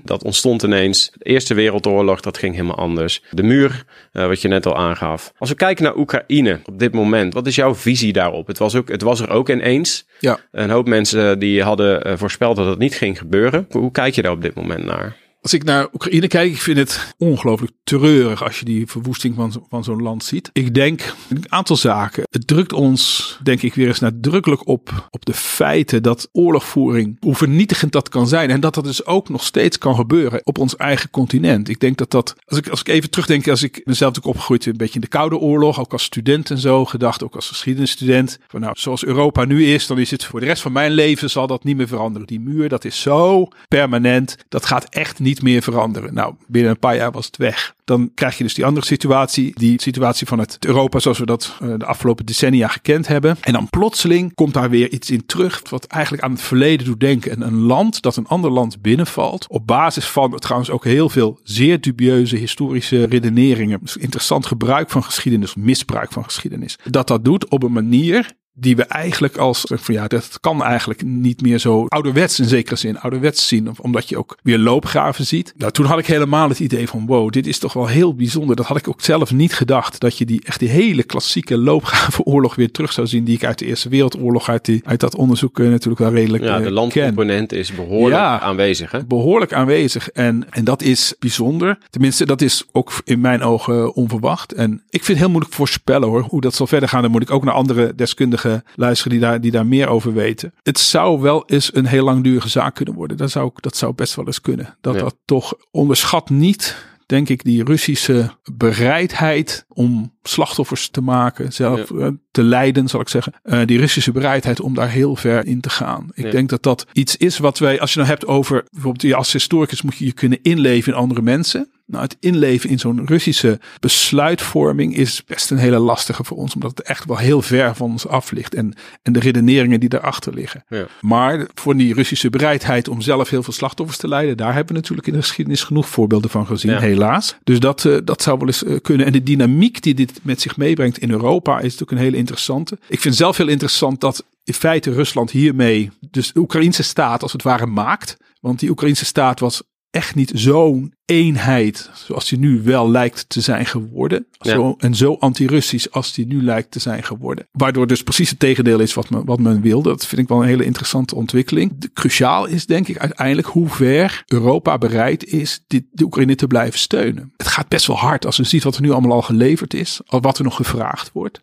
[0.00, 1.10] 9-11, dat ontstond ineens.
[1.14, 3.22] De Eerste Wereldoorlog, dat ging helemaal anders.
[3.30, 5.32] De muur, uh, wat je net al aangaf.
[5.38, 8.46] Als we kijken naar Oekraïne op dit moment, wat is jouw visie daarop?
[8.46, 10.06] Het was, ook, het was er ook ineens.
[10.18, 10.38] Ja.
[10.50, 13.66] Een hoop mensen die hadden voorspeld dat het niet ging gebeuren.
[13.70, 15.16] Hoe kijk je daar op dit moment naar?
[15.42, 19.66] Als ik naar Oekraïne kijk, ik vind het ongelooflijk treurig als je die verwoesting van,
[19.68, 20.50] van zo'n land ziet.
[20.52, 22.22] Ik denk een aantal zaken.
[22.30, 27.34] Het drukt ons, denk ik, weer eens nadrukkelijk op, op de feiten dat oorlogvoering, hoe
[27.34, 28.50] vernietigend dat kan zijn.
[28.50, 31.68] En dat dat dus ook nog steeds kan gebeuren op ons eigen continent.
[31.68, 34.66] Ik denk dat dat, als ik, als ik even terugdenk, als ik mezelf ook opgegroeid
[34.66, 38.38] een beetje in de Koude Oorlog, ook als student en zo, gedacht ook als geschiedenisstudent.
[38.48, 41.30] Van nou, zoals Europa nu is, dan is het voor de rest van mijn leven
[41.30, 42.26] zal dat niet meer veranderen.
[42.26, 44.36] Die muur, dat is zo permanent.
[44.48, 46.14] Dat gaat echt niet niet meer veranderen.
[46.14, 47.74] Nou, binnen een paar jaar was het weg.
[47.84, 51.58] Dan krijg je dus die andere situatie, die situatie van het Europa zoals we dat
[51.62, 53.36] uh, de afgelopen decennia gekend hebben.
[53.40, 57.00] En dan plotseling komt daar weer iets in terug wat eigenlijk aan het verleden doet
[57.00, 57.30] denken.
[57.30, 61.40] En een land dat een ander land binnenvalt op basis van trouwens ook heel veel
[61.42, 63.80] zeer dubieuze historische redeneringen.
[63.98, 66.78] Interessant gebruik van geschiedenis, misbruik van geschiedenis.
[66.90, 71.02] Dat dat doet op een manier die we eigenlijk als, van ja, dat kan eigenlijk
[71.04, 75.54] niet meer zo ouderwets in zekere zin, ouderwets zien, omdat je ook weer loopgraven ziet.
[75.56, 78.56] Nou, toen had ik helemaal het idee van, wow, dit is toch wel heel bijzonder.
[78.56, 82.54] Dat had ik ook zelf niet gedacht, dat je die echt die hele klassieke loopgravenoorlog
[82.54, 85.58] weer terug zou zien, die ik uit de Eerste Wereldoorlog, uit, die, uit dat onderzoek
[85.58, 89.04] uh, natuurlijk wel redelijk Ja, de landcomponent is behoorlijk ja, aanwezig, hè?
[89.04, 91.78] Behoorlijk aanwezig en, en dat is bijzonder.
[91.90, 94.52] Tenminste, dat is ook in mijn ogen onverwacht.
[94.52, 97.02] En ik vind het heel moeilijk voorspellen hoor, hoe dat zal verder gaan.
[97.02, 98.41] Dan moet ik ook naar andere deskundigen
[98.74, 100.54] luisteren die daar, die daar meer over weten.
[100.62, 103.16] Het zou wel eens een heel langdurige zaak kunnen worden.
[103.16, 104.76] Dat zou, dat zou best wel eens kunnen.
[104.80, 105.00] Dat Ja.
[105.00, 106.76] dat toch onderschat niet,
[107.06, 113.08] denk ik, die Russische bereidheid om slachtoffers te maken, zelf eh, te leiden, zal ik
[113.08, 113.32] zeggen.
[113.42, 116.10] Eh, die Russische bereidheid om daar heel ver in te gaan.
[116.14, 116.30] Ik Ja.
[116.30, 119.32] denk dat dat iets is wat wij, als je nou hebt over, bijvoorbeeld je als
[119.32, 121.70] historicus moet je je kunnen inleven in andere mensen.
[121.86, 126.70] Nou, het inleven in zo'n Russische besluitvorming is best een hele lastige voor ons, omdat
[126.70, 130.34] het echt wel heel ver van ons af ligt en, en de redeneringen die daarachter
[130.34, 130.64] liggen.
[130.68, 130.86] Ja.
[131.00, 134.80] Maar voor die Russische bereidheid om zelf heel veel slachtoffers te leiden, daar hebben we
[134.80, 136.80] natuurlijk in de geschiedenis genoeg voorbeelden van gezien, Ja.
[136.80, 137.36] helaas.
[137.44, 139.06] Dus dat, eh, dat zou wel eens eh, kunnen.
[139.06, 142.78] En de dynamiek die dit met zich meebrengt in Europa is natuurlijk een hele interessante.
[142.88, 147.32] Ik vind zelf heel interessant dat in feite Rusland hiermee dus de Oekraïnse staat als
[147.32, 148.16] het ware maakt.
[148.40, 153.40] Want die Oekraïnse staat was echt niet zo'n eenheid zoals die nu wel lijkt te
[153.40, 154.26] zijn geworden.
[154.30, 154.52] Ja.
[154.52, 157.46] Zo, en zo anti-Russisch als die nu lijkt te zijn geworden.
[157.52, 159.82] Waardoor dus precies het tegendeel is wat men, wat men wil.
[159.82, 161.72] Dat vind ik wel een hele interessante ontwikkeling.
[161.78, 166.46] De, cruciaal is denk ik uiteindelijk hoe ver Europa bereid is dit, de Oekraïne te
[166.46, 167.32] blijven steunen.
[167.36, 170.00] Het gaat best wel hard als je ziet wat er nu allemaal al geleverd is.
[170.06, 171.42] Wat er nog gevraagd wordt.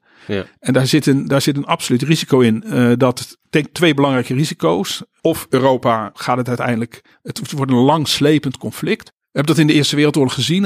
[0.59, 2.63] En daar zit een, daar zit een absoluut risico in.
[2.63, 5.03] eh, dat, denk twee belangrijke risico's.
[5.21, 9.11] Of Europa gaat het uiteindelijk, het wordt een lang slepend conflict.
[9.39, 10.63] Hebben dat in de Eerste Wereldoorlog gezien.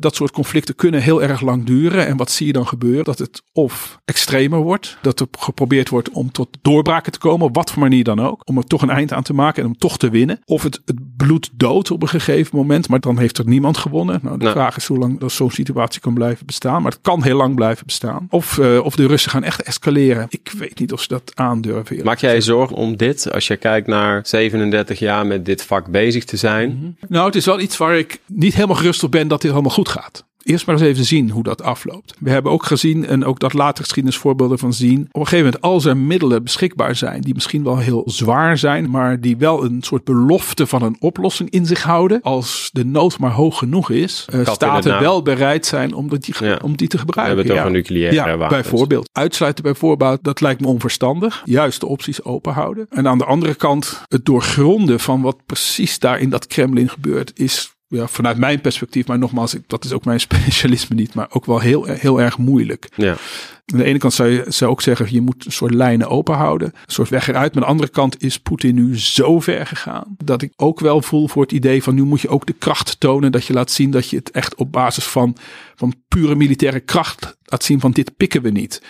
[0.00, 2.06] Dat soort conflicten kunnen heel erg lang duren.
[2.06, 3.04] En wat zie je dan gebeuren?
[3.04, 4.98] Dat het of extremer wordt.
[5.02, 7.46] Dat er geprobeerd wordt om tot doorbraken te komen.
[7.46, 8.48] Op wat voor manier dan ook.
[8.48, 10.40] Om er toch een eind aan te maken en om toch te winnen.
[10.44, 12.88] Of het, het bloed dood op een gegeven moment.
[12.88, 14.20] Maar dan heeft er niemand gewonnen.
[14.22, 14.52] Nou, de Nee.
[14.52, 16.82] vraag is hoe lang dat zo'n situatie kan blijven bestaan.
[16.82, 18.26] Maar het kan heel lang blijven bestaan.
[18.30, 20.26] Of, eh, of de Russen gaan echt escaleren.
[20.28, 22.04] Ik weet niet of ze dat aandurven.
[22.04, 25.86] Maak jij je zorgen om dit als je kijkt naar 37 jaar met dit vak
[25.86, 26.96] bezig te zijn?
[27.08, 29.70] Nou, het is wel iets waar ik niet helemaal gerust op ben dat dit allemaal
[29.70, 30.24] goed gaat.
[30.42, 32.14] Eerst maar eens even zien hoe dat afloopt.
[32.18, 35.00] We hebben ook gezien, en ook dat later geschiedenisvoorbeelden van zien.
[35.12, 38.90] Op een gegeven moment, als er middelen beschikbaar zijn, die misschien wel heel zwaar zijn,
[38.90, 42.20] maar die wel een soort belofte van een oplossing in zich houden.
[42.22, 46.58] Als de nood maar hoog genoeg is, Katten staten wel bereid zijn om die, Ja.
[46.62, 47.36] om die te We gebruiken.
[47.36, 47.82] hebben het over Ja.
[47.82, 48.62] nucleaire Ja, wapens.
[48.62, 49.08] bijvoorbeeld.
[49.12, 51.42] Uitsluiten bij voorbaat, dat lijkt me onverstandig.
[51.44, 52.86] Juist de opties open houden.
[52.90, 57.32] En aan de andere kant, het doorgronden van wat precies daar in dat Kremlin gebeurt,
[57.34, 61.46] is ja, vanuit mijn perspectief, maar nogmaals, dat is ook mijn specialisme niet, maar ook
[61.46, 62.88] wel heel, heel erg moeilijk.
[62.96, 63.16] Ja.
[63.72, 66.34] Aan de ene kant zou je zou ook zeggen, je moet een soort lijnen open
[66.34, 66.68] houden.
[66.68, 67.54] Een soort weg eruit.
[67.54, 70.16] Maar aan de andere kant is Poetin nu zo ver gegaan.
[70.24, 73.00] Dat ik ook wel voel voor het idee van nu moet je ook de kracht
[73.00, 73.32] tonen.
[73.32, 75.36] Dat je laat zien dat je het echt op basis van,
[75.74, 78.80] van pure militaire kracht laat zien van dit pikken we niet.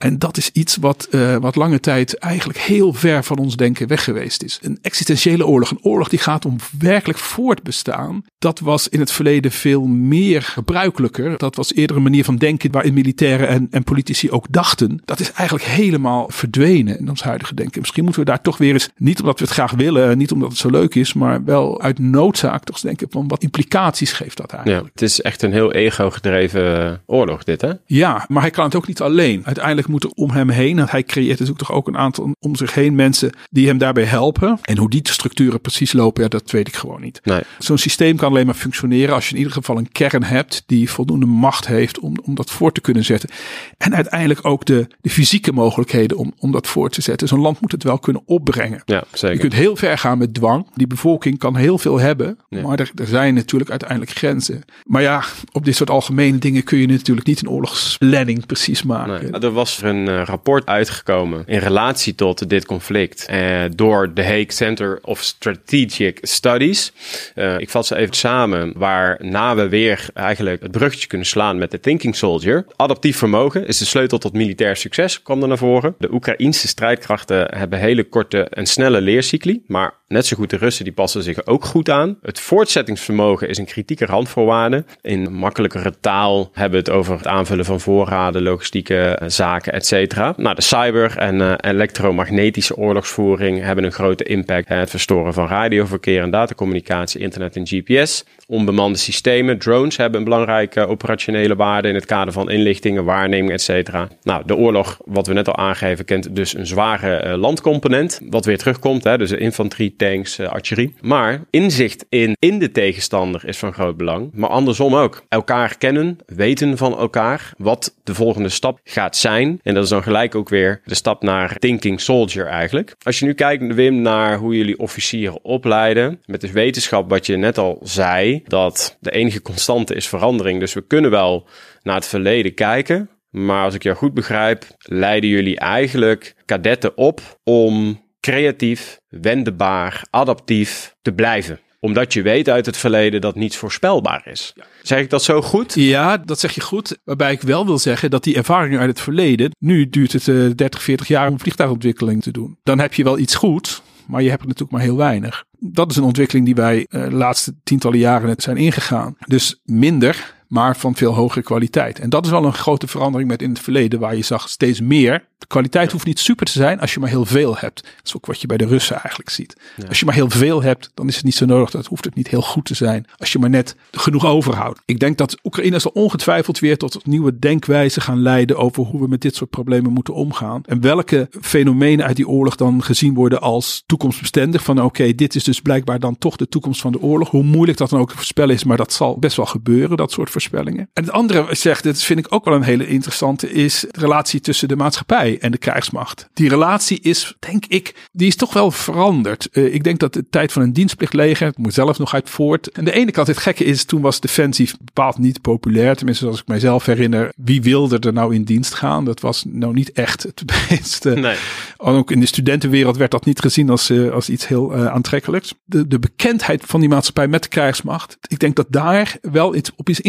[0.00, 3.86] En dat is iets wat, uh, wat lange tijd eigenlijk heel ver van ons denken
[3.86, 4.58] weg geweest is.
[4.62, 8.24] Een existentiële oorlog, een oorlog die gaat om werkelijk voortbestaan.
[8.38, 11.38] Dat was in het verleden veel meer gebruikelijker.
[11.38, 15.02] Dat was eerder een manier van denken waarin militairen en, en politici ook dachten.
[15.04, 17.80] Dat is eigenlijk helemaal verdwenen in ons huidige denken.
[17.80, 20.48] Misschien moeten we daar toch weer eens, niet omdat we het graag willen, niet omdat
[20.48, 24.36] het zo leuk is, maar wel uit noodzaak toch eens denken van wat implicaties geeft
[24.36, 24.84] dat eigenlijk.
[24.84, 27.72] Ja, het is echt een heel ego-gedreven oorlog dit hè?
[27.86, 29.42] Ja, maar hij kan het ook niet alleen.
[29.44, 30.78] Uiteindelijk moeten om hem heen.
[30.78, 34.04] En hij creëert dus toch ook een aantal om zich heen mensen die hem daarbij
[34.04, 34.58] helpen.
[34.62, 37.20] En hoe die structuren precies lopen, ja, dat weet ik gewoon niet.
[37.24, 37.40] Nee.
[37.58, 40.90] Zo'n systeem kan alleen maar functioneren als je in ieder geval een kern hebt die
[40.90, 43.28] voldoende macht heeft om, om dat voor te kunnen zetten.
[43.76, 47.28] En uiteindelijk ook de, de fysieke mogelijkheden om, om dat voor te zetten.
[47.28, 48.82] Zo'n land moet het wel kunnen opbrengen.
[48.84, 49.36] Ja, zeker.
[49.36, 50.66] Je kunt heel ver gaan met dwang.
[50.74, 52.62] Die bevolking kan heel veel hebben, ja.
[52.62, 54.62] maar er, er zijn natuurlijk uiteindelijk grenzen.
[54.84, 59.30] Maar ja, op dit soort algemene dingen kun je natuurlijk niet een oorlogsplanning precies maken.
[59.30, 59.40] Nee.
[59.40, 64.52] Er was een uh, rapport uitgekomen in relatie tot dit conflict uh, door de Hague
[64.52, 66.92] Center of Strategic Studies.
[67.34, 71.70] Uh, ik vat ze even samen, waarna we weer eigenlijk het bruggetje kunnen slaan met
[71.70, 72.66] de Thinking Soldier.
[72.76, 75.94] Adaptief vermogen is de sleutel tot militair succes, kwam er naar voren.
[75.98, 80.84] De Oekraïnse strijdkrachten hebben hele korte en snelle leercycli, maar net zo goed de Russen
[80.84, 82.18] die passen zich ook goed aan.
[82.22, 84.84] Het voortzettingsvermogen is een kritieke randvoorwaarde.
[85.02, 90.16] In makkelijkere taal hebben we het over het aanvullen van voorraden, logistieke zaken, etc.
[90.36, 94.68] Nou, de cyber- en uh, elektromagnetische oorlogsvoering hebben een grote impact.
[94.68, 98.24] Het verstoren van radioverkeer en datacommunicatie, internet en GPS.
[98.46, 103.92] Onbemande systemen, drones hebben een belangrijke operationele waarde in het kader van inlichtingen, waarneming, etc.
[104.22, 108.20] Nou, de oorlog, wat we net al aangeven, kent dus een zware landcomponent.
[108.30, 110.94] Wat weer terugkomt, hè, dus de infanterie, tanks, uh, artillerie.
[111.00, 114.30] Maar inzicht in, in de tegenstander is van groot belang.
[114.32, 115.24] Maar andersom ook.
[115.28, 119.60] Elkaar kennen, weten van elkaar, wat de volgende stap gaat zijn.
[119.62, 122.94] En dat is dan gelijk ook weer de stap naar thinking soldier eigenlijk.
[123.02, 127.36] Als je nu kijkt, Wim, naar hoe jullie officieren opleiden, met de wetenschap wat je
[127.36, 130.60] net al zei, dat de enige constante is verandering.
[130.60, 131.46] Dus we kunnen wel
[131.82, 133.10] naar het verleden kijken.
[133.30, 140.94] Maar als ik jou goed begrijp, leiden jullie eigenlijk kadetten op om creatief, wendbaar, adaptief
[141.02, 144.52] te blijven omdat je weet uit het verleden dat niets voorspelbaar is.
[144.54, 144.64] Ja.
[144.82, 145.74] Zeg ik dat zo goed?
[145.74, 146.98] Ja, dat zeg je goed.
[147.04, 149.50] Waarbij ik wel wil zeggen dat die ervaringen uit het verleden.
[149.58, 152.58] Nu duurt het uh, 30, 40 jaar om vliegtuigontwikkeling te doen.
[152.62, 155.44] Dan heb je wel iets goed, maar je hebt er natuurlijk maar heel weinig.
[155.58, 159.16] Dat is een ontwikkeling die wij uh, de laatste tientallen jaren zijn ingegaan.
[159.26, 161.98] Dus minder, maar van veel hogere kwaliteit.
[161.98, 164.80] En dat is wel een grote verandering met in het verleden, waar je zag steeds
[164.80, 165.28] meer.
[165.38, 167.82] De kwaliteit hoeft niet super te zijn als je maar heel veel hebt.
[167.82, 169.56] Dat is ook wat je bij de Russen eigenlijk ziet.
[169.76, 169.86] Ja.
[169.88, 171.70] Als je maar heel veel hebt, dan is het niet zo nodig.
[171.70, 173.06] Dat hoeft het niet heel goed te zijn.
[173.16, 174.80] Als je maar net genoeg overhoudt.
[174.84, 179.08] Ik denk dat Oekraïne zal ongetwijfeld weer tot nieuwe denkwijzen gaan leiden over hoe we
[179.08, 180.62] met dit soort problemen moeten omgaan.
[180.66, 184.62] En welke fenomenen uit die oorlog dan gezien worden als toekomstbestendig.
[184.62, 187.30] Van oké, okay, dit is dus blijkbaar dan toch de toekomst van de oorlog.
[187.30, 190.12] Hoe moeilijk dat dan ook te voorspellen is, maar dat zal best wel gebeuren, dat
[190.12, 190.88] soort voorspellingen.
[190.92, 194.40] En het andere zegt, dit vind ik ook wel een hele interessante, is de relatie
[194.40, 196.28] tussen de maatschappij en de krijgsmacht.
[196.32, 199.48] Die relatie is, denk ik, die is toch wel veranderd.
[199.52, 202.70] Uh, ik denk dat de tijd van een dienstplichtleger, het moet zelf nog uit voort.
[202.70, 205.96] En de ene kant, het gekke is, toen was defensief bepaald niet populair.
[205.96, 209.04] Tenminste, als ik mijzelf herinner, wie wilde er nou in dienst gaan?
[209.04, 211.10] Dat was nou niet echt het beste.
[211.10, 211.36] Nee.
[211.76, 215.54] Ook in de studentenwereld werd dat niet gezien als, uh, als iets heel uh, aantrekkelijks.
[215.64, 218.18] De, de bekendheid van die maatschappij met de krijgsmacht.
[218.28, 220.00] Ik denk dat daar wel iets op is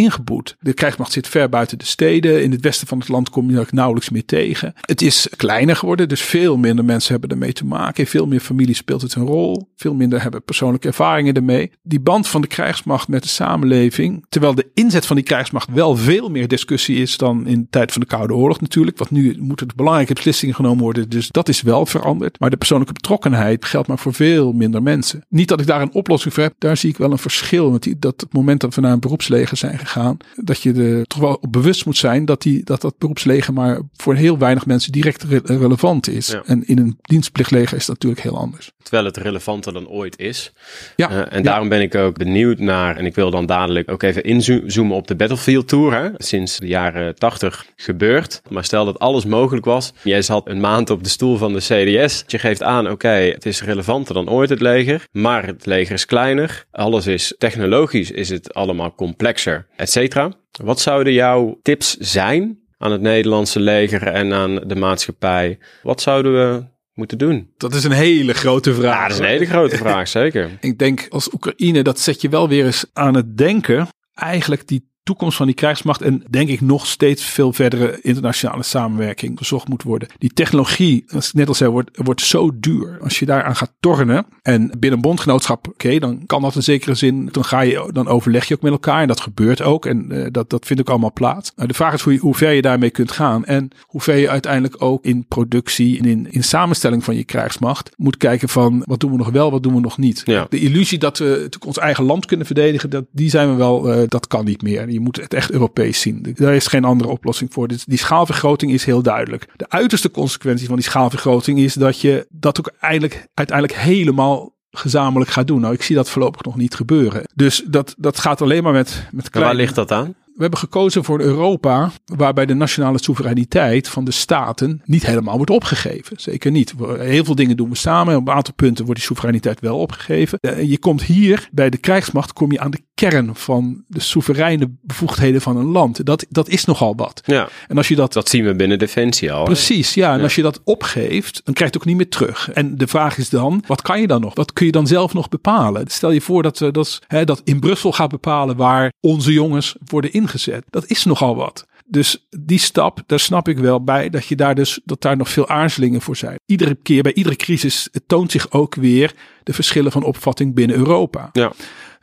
[0.59, 2.43] De krijgsmacht zit ver buiten de steden.
[2.43, 4.73] In het westen van het land kom je nauwelijks meer tegen.
[4.81, 8.07] Het is kleiner geworden, dus veel minder mensen hebben ermee te maken.
[8.07, 9.69] Veel meer families speelt het een rol.
[9.75, 11.71] Veel minder hebben persoonlijke ervaringen ermee.
[11.83, 14.25] Die band van de krijgsmacht met de samenleving.
[14.29, 17.91] Terwijl de inzet van die krijgsmacht wel veel meer discussie is dan in de tijd
[17.91, 18.97] van de Koude Oorlog natuurlijk.
[18.97, 21.09] Want nu moeten belangrijke beslissingen genomen worden.
[21.09, 22.39] Dus dat is wel veranderd.
[22.39, 25.25] Maar de persoonlijke betrokkenheid geldt maar voor veel minder mensen.
[25.29, 26.53] Niet dat ik daar een oplossing voor heb.
[26.57, 27.69] Daar zie ik wel een verschil.
[27.69, 30.10] Want die, dat het moment dat we naar een beroepsleger zijn gegaan.
[30.35, 33.81] Dat je er toch wel op bewust moet zijn dat die, dat, dat beroepsleger maar
[33.95, 36.27] voor heel weinig mensen direct re relevant is.
[36.27, 36.41] Ja.
[36.45, 38.71] En in een dienstplichtleger is dat natuurlijk heel anders.
[38.83, 40.53] Terwijl het relevanter dan ooit is.
[40.95, 41.41] Ja, Uh, en ja.
[41.41, 45.07] daarom ben ik ook benieuwd naar, en ik wil dan dadelijk ook even inzoomen op
[45.07, 45.93] de Battlefield Tour.
[45.93, 46.09] Hè?
[46.17, 48.41] Sinds de jaren 80 gebeurd.
[48.49, 49.93] Maar stel dat alles mogelijk was.
[50.03, 52.23] Jij zat een maand op de stoel van de CDS.
[52.27, 55.07] Je geeft aan, oké, het is relevanter dan ooit het leger.
[55.11, 56.65] Maar het leger is kleiner.
[56.71, 60.33] Alles is technologisch, is het allemaal complexer, et cetera.
[60.63, 65.59] Wat zouden jouw tips zijn aan het Nederlandse leger en aan de maatschappij.
[65.83, 67.53] Wat zouden we moeten doen?
[67.57, 68.95] Dat is een hele grote vraag.
[68.95, 70.49] Ja, dat is een hele grote vraag, zeker.
[70.59, 73.87] Ik denk als Oekraïne, dat zet je wel weer eens aan het denken.
[74.13, 79.37] Eigenlijk die toekomst van die krijgsmacht en denk ik nog steeds veel verdere internationale samenwerking
[79.37, 80.07] gezocht moet worden.
[80.17, 82.97] Die technologie, als ik net al zei, wordt, wordt zo duur.
[83.01, 86.95] Als je daaraan gaat tornen en binnen een bondgenootschap, oké, dan kan dat in zekere
[86.95, 90.07] zin, dan ga je, dan overleg je ook met elkaar en dat gebeurt ook en
[90.11, 91.51] uh, dat, dat vindt ook allemaal plaats.
[91.55, 94.15] Uh, de vraag is hoe, je, hoe ver je daarmee kunt gaan en hoe ver
[94.15, 98.83] je uiteindelijk ook in productie en in, in samenstelling van je krijgsmacht moet kijken van
[98.85, 100.21] wat doen we nog wel, wat doen we nog niet.
[100.25, 100.45] Ja.
[100.49, 104.03] De illusie dat we ons eigen land kunnen verdedigen, dat, die zijn we wel, uh,
[104.07, 104.89] dat kan niet meer.
[104.91, 106.35] Je moet het echt Europees zien.
[106.35, 107.67] Daar is geen andere oplossing voor.
[107.67, 109.47] Dus die schaalvergroting is heel duidelijk.
[109.55, 115.31] De uiterste consequentie van die schaalvergroting is dat je dat ook eindelijk, uiteindelijk helemaal gezamenlijk
[115.31, 115.61] gaat doen.
[115.61, 117.23] Nou, ik zie dat voorlopig nog niet gebeuren.
[117.35, 119.53] Dus dat, dat gaat alleen maar met, met kleine...
[119.53, 120.15] Waar ligt dat aan?
[120.41, 125.51] We hebben gekozen voor Europa waarbij de nationale soevereiniteit van de staten niet helemaal wordt
[125.51, 126.19] opgegeven.
[126.19, 126.73] Zeker niet.
[126.97, 128.15] Heel veel dingen doen we samen.
[128.15, 130.39] Op een aantal punten wordt die soevereiniteit wel opgegeven.
[130.67, 135.41] Je komt hier bij de krijgsmacht kom je aan de kern van de soevereine bevoegdheden
[135.41, 136.05] van een land.
[136.05, 137.21] Dat, dat is nogal wat.
[137.25, 139.43] Ja, en als je dat, dat zien we binnen Defensie al.
[139.43, 140.11] Precies, ja.
[140.11, 140.23] En ja.
[140.23, 142.51] als je dat opgeeft, dan krijg je het ook niet meer terug.
[142.51, 144.35] En de vraag is dan, wat kan je dan nog?
[144.35, 145.87] Wat kun je dan zelf nog bepalen?
[145.87, 150.13] Stel je voor dat, dat, hè, dat in Brussel gaat bepalen waar onze jongens worden
[150.31, 150.63] ingezet.
[150.69, 151.65] Dat is nogal wat.
[151.85, 155.29] Dus die stap, daar snap ik wel bij dat je daar dus dat daar nog
[155.29, 156.39] veel aarzelingen voor zijn.
[156.45, 159.13] Iedere keer bij iedere crisis het toont zich ook weer
[159.43, 161.29] de verschillen van opvatting binnen Europa.
[161.31, 161.51] Ja.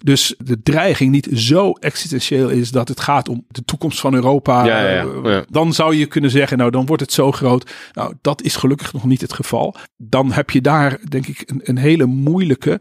[0.03, 4.65] Dus de dreiging niet zo existentieel is dat het gaat om de toekomst van Europa.
[4.65, 5.45] Ja, ja, ja.
[5.51, 7.71] Dan zou je kunnen zeggen, nou dan wordt het zo groot.
[7.93, 9.75] Nou, dat is gelukkig nog niet het geval.
[9.97, 12.81] Dan heb je daar denk ik een, een hele moeilijke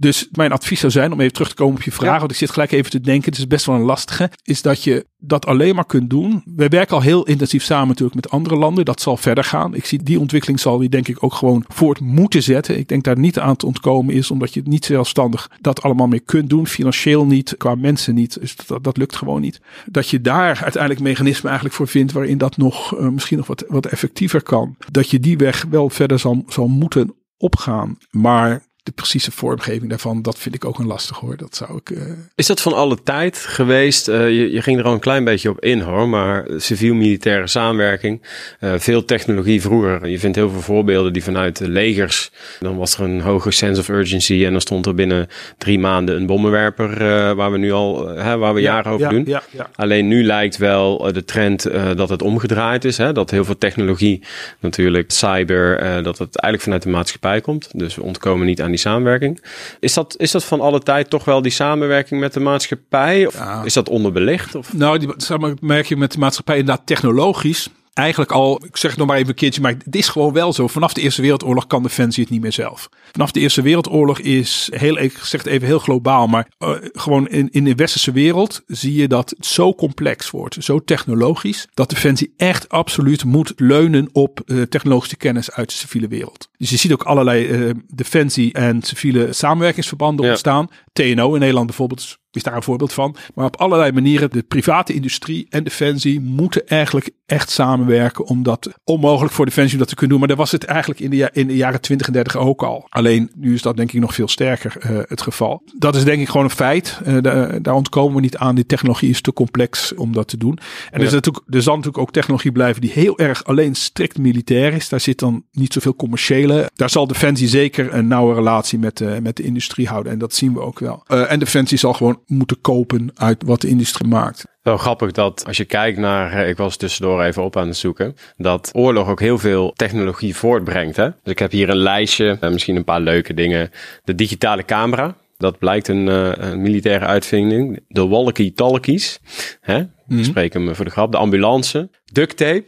[0.00, 2.18] dus mijn advies zou zijn, om even terug te komen op je vraag, Ja.
[2.18, 4.84] want ik zit gelijk even te denken, het is best wel een lastige, is dat
[4.84, 6.42] je dat alleen maar kunt doen.
[6.54, 9.74] We werken al heel intensief samen natuurlijk met andere landen, dat zal verder gaan.
[9.74, 12.78] Ik zie die ontwikkeling zal die denk ik ook gewoon voort moeten zetten.
[12.78, 16.22] Ik denk daar niet aan te ontkomen is, omdat je niet zelfstandig dat allemaal meer
[16.22, 19.60] kunt doen, financieel niet, qua mensen niet, dus dat, dat lukt gewoon niet.
[19.86, 23.64] Dat je daar uiteindelijk mechanismen eigenlijk voor vindt waarin dat nog uh, misschien nog wat,
[23.68, 24.76] wat effectiever kan.
[24.90, 27.96] Dat je die weg wel verder zal, zal moeten opgaan.
[28.10, 31.36] Maar de precieze vormgeving daarvan, dat vind ik ook een lastig hoor.
[31.36, 31.90] Dat zou ik.
[31.90, 32.02] Uh...
[32.34, 34.08] Is dat van alle tijd geweest?
[34.08, 38.22] Uh, je, je, ging er al een klein beetje op in hoor, maar civiel-militaire samenwerking,
[38.60, 40.08] uh, veel technologie vroeger.
[40.08, 43.80] Je vindt heel veel voorbeelden die vanuit de legers, dan was er een hoge sense
[43.80, 46.98] of urgency en dan stond er binnen drie maanden een bommenwerper
[47.34, 49.24] waar we nu al, hè, waar we ja, jaren over ja, doen.
[49.26, 49.70] Ja.
[49.74, 51.62] Alleen nu lijkt wel de trend
[51.96, 54.22] dat het omgedraaid is, hè, dat heel veel technologie,
[54.60, 57.68] natuurlijk cyber, dat het eigenlijk vanuit de maatschappij komt.
[57.72, 59.42] Dus we ontkomen niet aan die samenwerking.
[59.80, 63.26] Is dat, is dat van alle tijd toch wel die samenwerking met de maatschappij?
[63.26, 63.62] Of Ja.
[63.64, 64.54] is dat onderbelicht?
[64.54, 64.72] Of?
[64.72, 67.68] Nou, die samenwerking met de maatschappij inderdaad technologisch.
[67.92, 70.52] Eigenlijk al, ik zeg het nog maar even een keertje, maar het is gewoon wel
[70.52, 70.66] zo.
[70.68, 72.88] Vanaf de Eerste Wereldoorlog kan Defensie het niet meer zelf.
[73.12, 77.28] Vanaf de Eerste Wereldoorlog is, heel, ik zeg het even heel globaal, maar uh, gewoon
[77.28, 81.88] in, in de westerse wereld zie je dat het zo complex wordt, zo technologisch, dat
[81.90, 86.48] Defensie echt absoluut moet leunen op uh, technologische kennis uit de civiele wereld.
[86.56, 90.30] Dus je ziet ook allerlei uh, defensie- en civiele samenwerkingsverbanden Ja.
[90.30, 90.68] ontstaan.
[90.92, 93.16] TNO in Nederland bijvoorbeeld is daar een voorbeeld van.
[93.34, 98.70] Maar op allerlei manieren, de private industrie en Defensie moeten eigenlijk echt samenwerken om dat
[98.84, 100.18] onmogelijk voor Defensie om dat te kunnen doen.
[100.26, 102.86] Maar daar was het eigenlijk in de, in de jaren 20 en 30 ook al.
[102.88, 105.62] Alleen nu is dat denk ik nog veel sterker eh, het geval.
[105.78, 107.00] Dat is denk ik gewoon een feit.
[107.04, 108.54] Eh, daar, daar ontkomen we niet aan.
[108.54, 110.58] Die technologie is te complex om dat te doen.
[110.90, 111.14] En er, is Ja.
[111.14, 114.88] natuurlijk, er zal natuurlijk ook technologie blijven die heel erg alleen strikt militair is.
[114.88, 116.70] Daar zit dan niet zoveel commerciële.
[116.74, 120.12] Daar zal Defensie zeker een nauwe relatie met, eh, met de industrie houden.
[120.12, 121.04] En dat zien we ook wel.
[121.06, 124.44] En Defensie zal gewoon moeten kopen uit wat de industrie maakt.
[124.62, 128.16] Wel grappig dat als je kijkt naar, ik was tussendoor even op aan het zoeken,
[128.36, 130.96] dat oorlog ook heel veel technologie voortbrengt.
[130.96, 131.04] Hè?
[131.04, 133.70] Dus ik heb hier een lijstje, eh, misschien een paar leuke dingen.
[134.04, 137.84] De digitale camera, dat blijkt een, eh, een militaire uitvinding.
[137.88, 139.18] De walkie-talkies,
[139.60, 139.78] hè?
[140.08, 141.12] ik spreek hem voor de grap.
[141.12, 142.64] De ambulance, duct tape.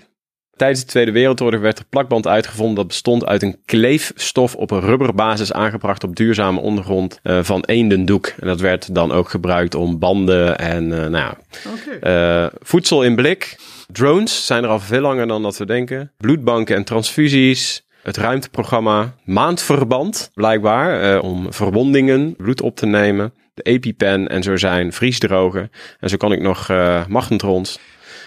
[0.63, 4.81] Tijdens de Tweede Wereldoorlog werd er plakband uitgevonden dat bestond uit een kleefstof op een
[4.81, 8.27] rubberbasis aangebracht op duurzame ondergrond eh, van eendendoek.
[8.27, 11.37] En dat werd dan ook gebruikt om banden en eh, nou ja,
[12.01, 13.57] eh, voedsel in blik.
[13.93, 16.13] Drones zijn er al veel langer dan dat we denken.
[16.17, 17.87] Bloedbanken en transfusies.
[18.03, 23.33] Het ruimteprogramma Maandverband, blijkbaar, om verwondingen, bloed op te nemen.
[23.55, 25.71] De EpiPen en zo zijn vriesdrogen.
[26.01, 26.69] En zo kan ik nog
[27.09, 27.79] magnetrons.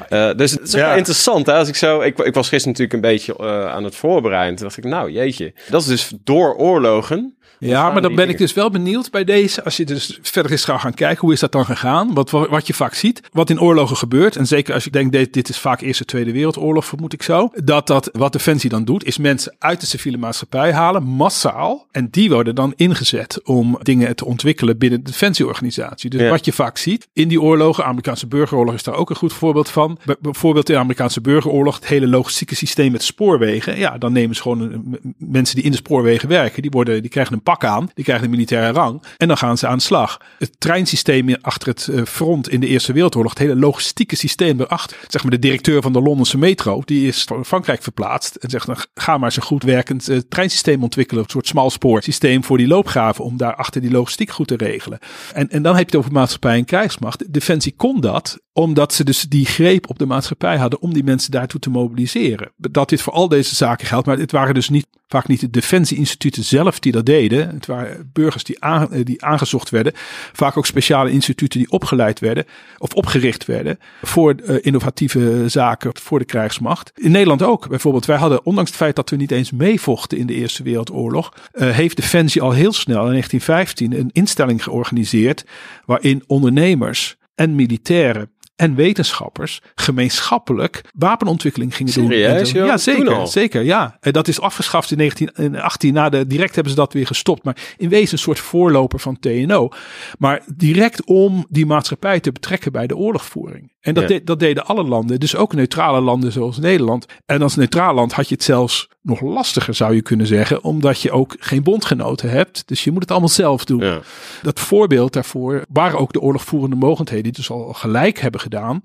[0.10, 0.88] Eh, dus het is Ja.
[0.88, 1.46] wel interessant.
[1.46, 1.54] Hè?
[1.54, 4.56] Als ik, zo, ik, ik was gisteren natuurlijk een beetje eh, aan het voorbereiden.
[4.56, 5.54] Toen dacht ik, nou jeetje.
[5.70, 9.64] Dat is dus door oorlogen Ja, maar dan ben ik dus wel benieuwd bij deze.
[9.64, 12.14] Als je dus verder gaat gaan kijken, hoe is dat dan gegaan?
[12.14, 14.36] Wat, wat je vaak ziet, wat in oorlogen gebeurt.
[14.36, 17.50] En zeker als je denkt, dit, dit is vaak Eerste Tweede Wereldoorlog, vermoed ik zo.
[17.64, 21.88] Dat dat, wat Defensie dan doet, is mensen uit de civiele maatschappij halen, massaal.
[21.92, 26.10] En die worden dan ingezet om dingen te ontwikkelen binnen de defensieorganisatie.
[26.10, 29.34] Dus wat je vaak ziet in die oorlogen, Amerikaanse burgeroorlog is daar ook een goed
[29.34, 29.98] voorbeeld van.
[30.20, 33.78] Bijvoorbeeld in de Amerikaanse burgeroorlog, het hele logistieke systeem met spoorwegen.
[33.78, 37.34] Ja, dan nemen ze gewoon mensen die in de spoorwegen werken, die, worden, die krijgen
[37.34, 40.20] een pak aan, die krijgen een militaire rang en dan gaan ze aan de slag.
[40.38, 44.98] Het treinsysteem achter het eh, front in de Eerste Wereldoorlog, het hele logistieke systeem erachter.
[45.08, 48.66] Zeg maar de directeur van de Londense metro, die is van Frankrijk verplaatst en zegt
[48.66, 52.68] dan ga maar eens een goed werkend uh, treinsysteem ontwikkelen, een soort smalspoorsysteem voor die
[52.68, 55.00] loopgraven om daar achter die logistiek goed te regelen.
[55.34, 57.34] En, en dan heb je het over maatschappij en krijgsmacht.
[57.34, 61.32] Defensie kon dat omdat ze dus die greep op de maatschappij hadden om die mensen
[61.32, 62.52] daartoe te mobiliseren.
[62.58, 65.50] Dat dit voor al deze zaken geldt, maar het waren dus niet, vaak niet de
[65.50, 67.35] defensieinstituten zelf die dat deden.
[67.40, 69.94] Het waren burgers die, eh, die aangezocht werden.
[70.34, 72.46] Vaak ook speciale instituten die opgeleid werden
[72.78, 76.92] of opgericht werden voor uh, innovatieve zaken voor de krijgsmacht.
[76.96, 77.68] In Nederland ook.
[77.68, 81.34] Bijvoorbeeld, wij hadden, ondanks het feit dat we niet eens meevochten in de Eerste Wereldoorlog,
[81.54, 85.46] uh, heeft Defensie al heel snel in 1915 een instelling georganiseerd
[85.86, 92.66] waarin ondernemers en militairen en wetenschappers gemeenschappelijk wapenontwikkeling gingen Serieus, doen.
[92.66, 93.64] Ja, zeker, zeker.
[93.64, 95.94] Ja, en dat is afgeschaft in 1918.
[95.94, 99.20] Na de direct hebben ze dat weer gestopt, maar in wezen een soort voorloper van
[99.20, 99.70] TNO.
[100.18, 103.74] Maar direct om die maatschappij te betrekken bij de oorlogvoering.
[103.80, 107.06] En dat, dat deden alle landen, dus ook neutrale landen zoals Nederland.
[107.26, 111.02] En als neutraal land had je het zelfs nog lastiger, zou je kunnen zeggen, omdat
[111.02, 112.68] je ook geen bondgenoten hebt.
[112.68, 113.80] Dus je moet het allemaal zelf doen.
[113.80, 114.00] Ja.
[114.42, 118.84] Dat voorbeeld daarvoor waren ook de oorlogvoerende mogendheden, die dus al gelijk hebben gedaan.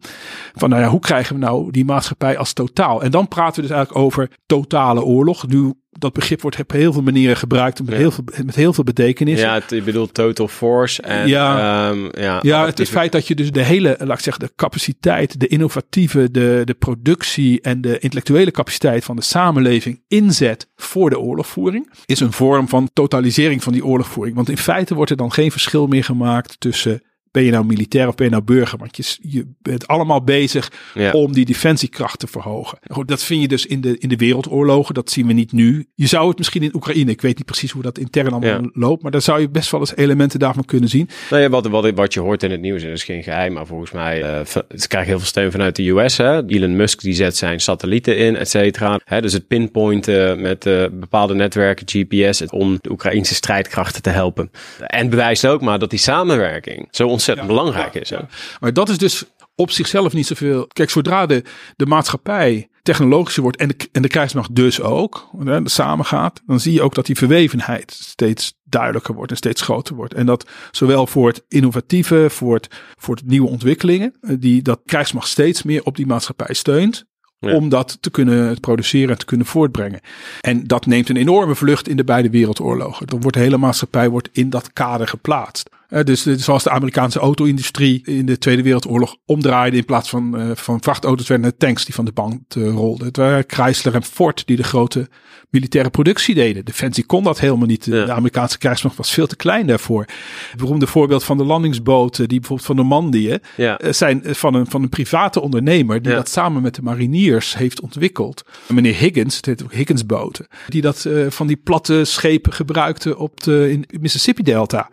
[0.55, 3.03] Van nou ja, hoe krijgen we nou die maatschappij als totaal?
[3.03, 5.47] En dan praten we dus eigenlijk over totale oorlog.
[5.47, 8.85] Nu dat begrip wordt op heel veel manieren gebruikt met, heel, veel, met heel veel
[8.85, 9.41] betekenis.
[9.41, 11.03] Ja, het, ik bedoel total force.
[11.03, 14.25] En, ja, um, ja, ja het, het feit dat je dus de hele, laat ik
[14.25, 20.03] zeggen, de capaciteit, de innovatieve, de, de productie en de intellectuele capaciteit van de samenleving
[20.09, 24.37] inzet voor de oorlogvoering, is een vorm van totalisering van die oorlogvoering.
[24.37, 28.09] Want in feite wordt er dan geen verschil meer gemaakt tussen ben je nou militair
[28.09, 28.79] of ben je nou burger?
[28.79, 30.73] Want je, je bent allemaal bezig
[31.13, 32.79] om die defensiekracht te verhogen.
[32.83, 34.95] Goed, dat vind je dus in de, in de wereldoorlogen.
[34.95, 35.87] Dat zien we niet nu.
[35.95, 39.03] Je zou het misschien in Oekraïne, ik weet niet precies hoe dat intern allemaal loopt,
[39.03, 41.09] maar daar zou je best wel eens elementen daarvan kunnen zien.
[41.31, 43.53] Nou ja, wat, wat, wat je hoort in het nieuws, en dat is geen geheim,
[43.53, 46.17] maar volgens mij, uh, ze krijgen heel veel steun vanuit de US.
[46.17, 46.47] Hè?
[46.47, 49.01] Elon Musk die zet zijn satellieten in, et cetera.
[49.05, 54.51] Hè, dus het pinpointen met uh, bepaalde netwerken, GPS, om de Oekraïnse strijdkrachten te helpen.
[54.79, 58.13] En bewijst ook maar dat die samenwerking zo ontzettend belangrijk is.
[58.61, 60.67] Maar dat is dus op zichzelf niet zoveel.
[60.67, 61.43] Kijk, zodra de,
[61.77, 66.73] de maatschappij technologischer wordt en de, en de krijgsmacht dus ook, hè, samengaat, dan zie
[66.73, 70.15] je ook dat die verwevenheid steeds duidelijker wordt en steeds groter wordt.
[70.15, 74.81] En dat zowel voor het innovatieve, voor het, voor het nieuwe ontwikkelingen, eh, die, dat
[74.85, 77.09] krijgsmacht steeds meer op die maatschappij steunt.
[77.41, 80.01] Om dat te kunnen produceren en te kunnen voortbrengen.
[80.41, 83.07] En dat neemt een enorme vlucht in de beide wereldoorlogen.
[83.07, 85.71] Dan wordt de hele maatschappij wordt in dat kader geplaatst.
[85.91, 90.51] Uh, dus, zoals de Amerikaanse auto-industrie in de Tweede Wereldoorlog omdraaide in plaats van, uh,
[90.55, 93.07] van vrachtauto's werden het tanks die van de band uh, rolden.
[93.07, 95.09] Het waren Chrysler en Ford die de grote
[95.51, 96.65] militaire productie deden.
[96.65, 97.85] Defensie kon dat helemaal niet.
[97.85, 100.05] De Amerikaanse krijgsmacht was veel te klein daarvoor.
[100.51, 103.79] Het beroemde voorbeeld van de landingsboten die bijvoorbeeld van Normandië ja.
[103.91, 108.43] zijn van een, van een private ondernemer die dat samen met de mariniers heeft ontwikkeld.
[108.67, 113.71] Meneer Higgins, het heet ook Higginsboten, die dat van die platte schepen gebruikte op de
[113.71, 114.89] in Mississippi Delta.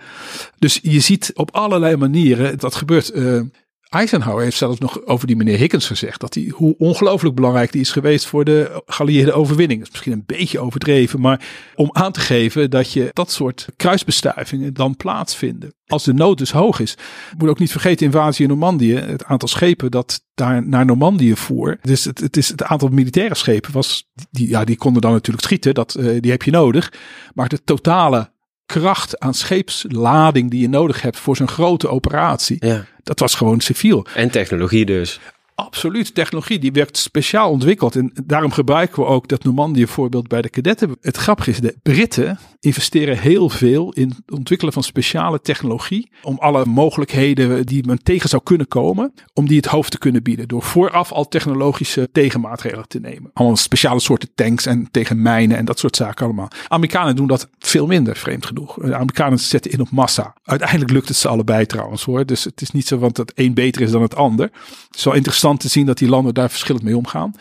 [0.60, 3.16] Dus je ziet op allerlei manieren, dat gebeurt.
[3.16, 3.42] Uh,
[3.90, 6.20] Eisenhower heeft zelfs nog over die meneer Higgins gezegd.
[6.20, 9.80] Dat hij, hoe ongelooflijk belangrijk die is geweest voor de geallieerde overwinning.
[9.80, 11.22] Dat is misschien een beetje overdreven.
[11.22, 11.46] Maar
[11.76, 15.74] om aan te geven dat je dat soort kruisbestuivingen dan plaatsvinden.
[15.86, 16.98] Als de nood dus hoog is.
[17.38, 18.96] Moet ook niet vergeten invasie in Normandië.
[18.96, 21.78] Het aantal schepen dat daar naar Normandië voer.
[21.82, 24.10] Dus het, het, is het aantal militaire schepen was.
[24.32, 25.74] Die, ja, die konden dan natuurlijk schieten.
[25.74, 26.94] Dat, uh, die heb je nodig.
[27.34, 28.32] Maar de totale
[28.68, 32.58] kracht aan scheepslading die je nodig hebt voor zo'n grote operatie.
[32.60, 32.86] Ja.
[33.04, 34.06] Dat was gewoon civiel.
[34.16, 35.20] En technologie dus.
[35.60, 37.96] Absoluut, technologie die werd speciaal ontwikkeld.
[37.96, 40.98] En daarom gebruiken we ook dat Normandië voorbeeld bij de kadetten.
[41.02, 46.10] Het grappige is, de Britten investeren heel veel in het ontwikkelen van speciale technologie.
[46.22, 50.24] Om alle mogelijkheden die men tegen zou kunnen komen, om die het hoofd te kunnen
[50.24, 50.48] bieden.
[50.48, 53.32] Door vooraf al technologische tegenmaatregelen te nemen.
[53.34, 56.48] Allemaal speciale soorten tanks en tegen mijnen en dat soort zaken allemaal.
[56.68, 58.82] Amerikanen doen dat veel minder, vreemd genoeg.
[58.82, 60.36] Amerikanen zetten in op massa.
[60.44, 62.26] Uiteindelijk lukt het ze allebei trouwens hoor.
[62.26, 64.46] Dus het is niet zo want het een beter is dan het ander.
[64.88, 67.34] Het is wel interessant interessant te zien dat die landen daar verschillend mee omgaan.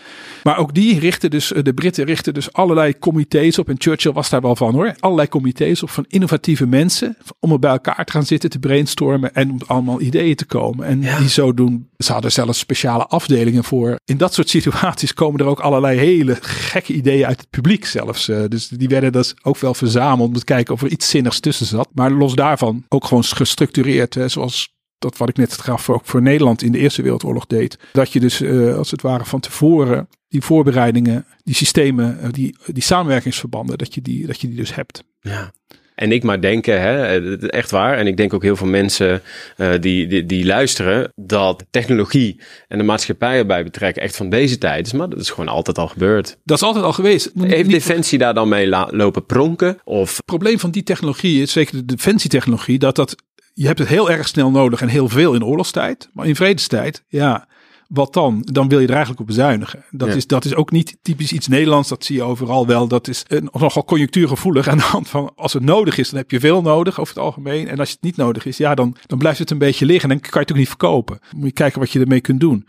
[0.42, 3.68] Maar ook die richten dus, de Britten richten dus allerlei comité's op.
[3.68, 4.94] En Churchill was daar wel van hoor.
[4.98, 7.16] Allerlei comité's op van innovatieve mensen.
[7.40, 10.86] Om er bij elkaar te gaan zitten, te brainstormen en om allemaal ideeën te komen.
[10.86, 11.88] En die zo doen.
[11.98, 13.98] Ze hadden zelfs speciale afdelingen voor.
[14.04, 18.26] In dat soort situaties komen er ook allerlei hele gekke ideeën uit het publiek zelfs.
[18.48, 21.66] Dus die werden dus ook wel verzameld om te kijken of er iets zinnigs tussen
[21.66, 21.88] zat.
[21.94, 24.14] Maar los daarvan ook gewoon gestructureerd.
[24.14, 27.78] Hè, zoals dat wat ik net gaf ook voor Nederland in de Eerste Wereldoorlog deed.
[27.92, 32.56] Dat je dus uh, als het ware van tevoren die voorbereidingen, die systemen, uh, die,
[32.66, 35.04] die samenwerkingsverbanden, dat je die, dat je die dus hebt.
[35.20, 35.52] Ja.
[35.94, 37.98] En ik maar denken, hè, echt waar.
[37.98, 39.22] En ik denk ook heel veel mensen
[39.56, 44.58] uh, die, die, die luisteren, dat technologie en de maatschappij erbij betrekken echt van deze
[44.58, 44.92] tijd is.
[44.92, 46.38] Maar dat is gewoon altijd al gebeurd.
[46.44, 47.32] Dat is altijd al geweest.
[47.38, 49.78] Heeft Defensie daar dan mee lopen pronken?
[49.84, 50.16] Of?
[50.16, 53.16] Het probleem van die technologie is zeker de defensietechnologie, dat dat
[53.58, 56.08] je hebt het heel erg snel nodig en heel veel in oorlogstijd.
[56.12, 57.48] Maar in vredestijd, ja,
[57.88, 58.42] wat dan?
[58.44, 59.84] Dan wil je er eigenlijk op bezuinigen.
[59.90, 61.88] Dat, is, dat is ook niet typisch iets Nederlands.
[61.88, 62.88] Dat zie je overal wel.
[62.88, 64.68] Dat is een, nogal conjunctuurgevoelig.
[64.68, 67.22] Aan de hand van als het nodig is, dan heb je veel nodig over het
[67.22, 67.68] algemeen.
[67.68, 70.10] En als het niet nodig is, ja, dan, dan blijft het een beetje liggen.
[70.10, 71.18] En dan kan je het ook niet verkopen.
[71.36, 72.66] Moet je kijken wat je ermee kunt doen.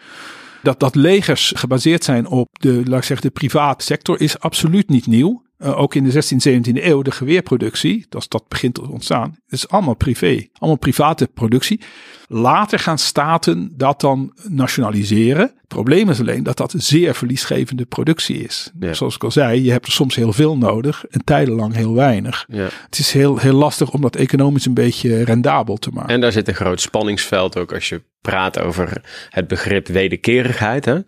[0.63, 4.89] Dat, dat legers gebaseerd zijn op de, laat ik zeggen, de private sector is absoluut
[4.89, 5.45] niet nieuw.
[5.59, 9.67] Uh, ook in de 16e, 17e eeuw, de geweerproductie, dat, dat begint te ontstaan, is
[9.67, 10.47] allemaal privé.
[10.53, 11.81] Allemaal private productie.
[12.29, 15.41] Later gaan staten dat dan nationaliseren.
[15.41, 18.71] Het probleem is alleen dat dat zeer verliesgevende productie is.
[18.79, 18.93] Ja.
[18.93, 22.45] Zoals ik al zei, je hebt er soms heel veel nodig en tijdenlang heel weinig.
[22.47, 22.67] Ja.
[22.85, 26.13] Het is heel, heel lastig om dat economisch een beetje rendabel te maken.
[26.13, 30.85] En daar zit een groot spanningsveld ook als je praat over het begrip wederkerigheid.
[30.85, 30.99] Hè?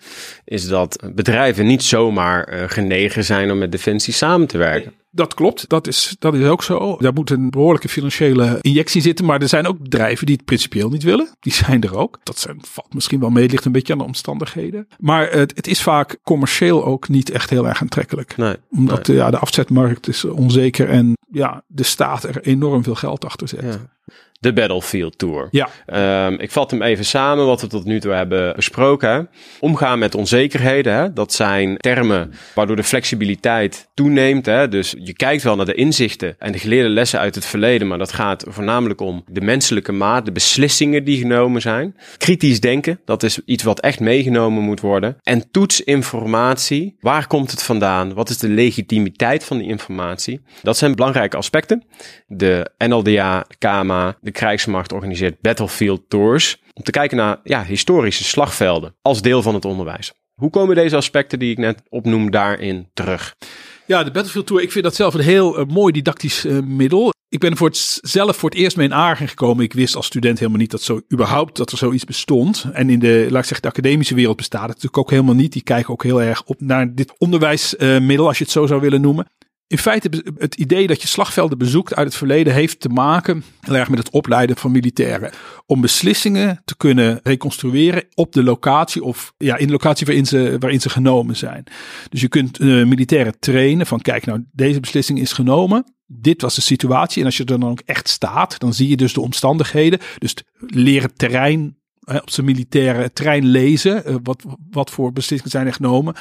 [0.46, 4.94] Is dat bedrijven niet zomaar uh, genegen zijn om met defensie samen te werken.
[5.12, 6.98] Dat klopt, dat is, dat is ook zo.
[7.00, 9.26] Daar moet een behoorlijke financiële injectie zitten.
[9.26, 11.30] Maar er zijn ook bedrijven die het principieel niet willen.
[11.40, 12.20] Die zijn er ook.
[12.24, 14.88] Dat zijn, valt misschien wel mee, ligt een beetje aan de omstandigheden.
[14.98, 18.38] Maar het, het is vaak commercieel ook niet echt heel erg aantrekkelijk.
[18.38, 19.18] Nee, Omdat nee.
[19.18, 23.62] Ja, de afzetmarkt is onzeker en ja, de staat er enorm veel geld achter zet.
[23.62, 23.98] Ja
[24.40, 25.48] de Battlefield Tour.
[25.52, 25.70] Ja.
[26.26, 29.30] Um, ik vat hem even samen wat we tot nu toe hebben besproken.
[29.60, 31.14] Omgaan met onzekerheden, hè?
[31.14, 34.46] dat zijn termen waardoor de flexibiliteit toeneemt.
[34.46, 34.68] Hè?
[34.68, 37.98] Dus je kijkt wel naar de inzichten en de geleerde lessen uit het verleden, maar
[37.98, 41.96] dat gaat voornamelijk om de menselijke maat, de beslissingen die genomen zijn.
[42.18, 45.18] Kritisch denken, dat is iets wat echt meegenomen moet worden.
[45.24, 46.96] En toets informatie.
[47.00, 48.14] Waar komt het vandaan?
[48.14, 50.42] Wat is de legitimiteit van die informatie?
[50.62, 51.84] Dat zijn belangrijke aspecten.
[52.28, 58.96] De NLDA, KMA, de krijgsmacht organiseert battlefield tours om te kijken naar ja, historische slagvelden
[59.02, 60.14] als deel van het onderwijs.
[60.34, 63.36] Hoe komen deze aspecten die ik net opnoem daarin terug?
[63.86, 67.14] Ja, de Battlefield Tour, ik vind dat zelf een heel uh, mooi didactisch uh, middel.
[67.30, 69.64] Ik ben voor het, zelf voor het eerst mee in gekomen.
[69.64, 72.66] Ik wist als student helemaal niet dat zo überhaupt dat er zoiets bestond.
[72.74, 75.54] En in de, laat ik zeggen, de academische wereld bestaat het natuurlijk ook helemaal niet.
[75.54, 79.02] Die kijken ook heel erg op naar dit onderwijsmiddel, als je het zo zou willen
[79.02, 79.28] noemen.
[79.70, 83.76] In feite, het idee dat je slagvelden bezoekt uit het verleden heeft te maken heel
[83.76, 85.32] erg met het opleiden van militairen.
[85.66, 90.56] Om beslissingen te kunnen reconstrueren op de locatie of ja, in de locatie waarin ze,
[90.60, 91.64] waarin ze genomen zijn.
[92.10, 95.94] Dus je kunt uh, militairen trainen van kijk nou, deze beslissing is genomen.
[96.06, 97.20] Dit was de situatie.
[97.20, 100.00] En als je er dan ook echt staat, dan zie je dus de omstandigheden.
[100.18, 100.36] Dus
[100.68, 101.79] leren terrein
[102.10, 104.04] op zijn militaire trein lezen.
[104.08, 106.16] Uh, wat, wat voor beslissingen zijn er genomen.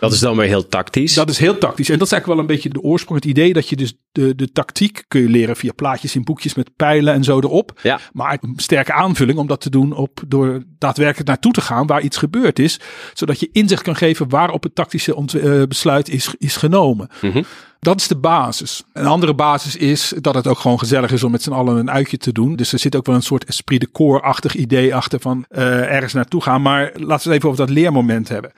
[0.00, 1.14] Dat is dan weer heel tactisch.
[1.14, 1.88] Dat is heel tactisch.
[1.88, 3.20] En dat is eigenlijk wel een beetje de oorsprong.
[3.20, 6.54] Het idee dat je dus de, de tactiek kun je leren via plaatjes in boekjes
[6.54, 7.80] met pijlen en zo erop.
[7.82, 8.00] Ja.
[8.12, 12.02] Maar een sterke aanvulling om dat te doen op door daadwerkelijk naartoe te gaan waar
[12.02, 12.80] iets gebeurd is.
[13.14, 17.08] Zodat je inzicht kan geven waarop het tactische uh, besluit is, is genomen.
[17.20, 17.44] Mm -hmm.
[17.84, 18.82] Dat is de basis.
[18.92, 21.90] Een andere basis is dat het ook gewoon gezellig is om met z'n allen een
[21.90, 22.56] uitje te doen.
[22.56, 26.12] Dus er zit ook wel een soort esprit de corps-achtig idee achter van uh, ergens
[26.12, 26.62] naartoe gaan.
[26.62, 28.52] Maar laten we het even over dat leermoment hebben.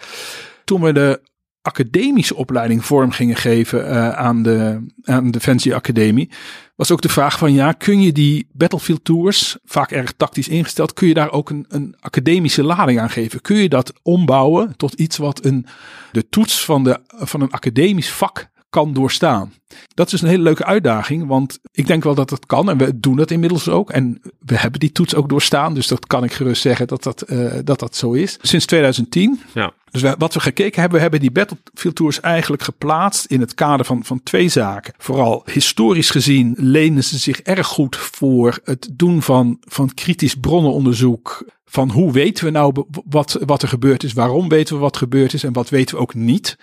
[0.64, 1.20] Toen we de
[1.62, 6.30] academische opleiding vorm gingen geven uh, aan de, aan de Defensie Academie,
[6.76, 10.92] was ook de vraag van ja, kun je die battlefield tours, vaak erg tactisch ingesteld,
[10.92, 13.40] kun je daar ook een, een academische lading aan geven?
[13.40, 15.66] Kun je dat ombouwen tot iets wat een,
[16.12, 19.52] de toets van, de, van een academisch vak kan doorstaan.
[19.94, 23.00] Dat is een hele leuke uitdaging, want ik denk wel dat het kan en we
[23.00, 23.90] doen dat inmiddels ook.
[23.90, 27.30] En we hebben die toets ook doorstaan, dus dat kan ik gerust zeggen dat dat,
[27.30, 28.38] uh, dat, dat zo is.
[28.42, 29.40] Sinds 2010.
[29.54, 29.72] Ja.
[29.90, 33.86] Dus wat we gekeken hebben, we hebben die Battlefield Tours eigenlijk geplaatst in het kader
[33.86, 34.94] van, van twee zaken.
[34.98, 41.44] Vooral historisch gezien lenen ze zich erg goed voor het doen van, van kritisch bronnenonderzoek
[41.68, 45.32] van hoe weten we nou wat, wat er gebeurd is, waarom weten we wat gebeurd
[45.32, 46.58] is en wat weten we ook niet.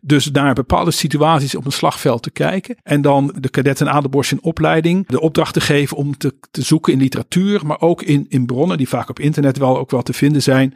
[0.00, 2.76] Dus naar bepaalde situaties op een slagveld te kijken.
[2.82, 6.34] En dan de kadetten aan de borst in opleiding de opdracht te geven om te,
[6.50, 9.90] te zoeken in literatuur, maar ook in, in bronnen die vaak op internet wel ook
[9.90, 10.74] wel te vinden zijn.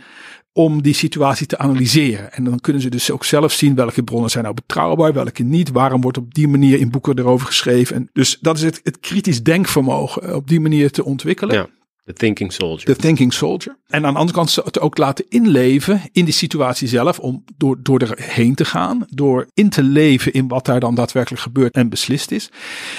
[0.52, 2.32] Om die situatie te analyseren.
[2.32, 5.70] En dan kunnen ze dus ook zelf zien welke bronnen zijn nou betrouwbaar, welke niet.
[5.70, 7.96] Waarom wordt op die manier in boeken erover geschreven.
[7.96, 11.54] En dus dat is het, het kritisch denkvermogen op die manier te ontwikkelen.
[11.54, 11.68] Ja.
[12.04, 12.86] De thinking soldier.
[12.86, 13.76] De thinking soldier.
[13.86, 17.18] En aan de andere kant het ook laten inleven in die situatie zelf.
[17.18, 19.06] Om door, door erheen te gaan.
[19.08, 22.50] Door in te leven in wat daar dan daadwerkelijk gebeurt en beslist is.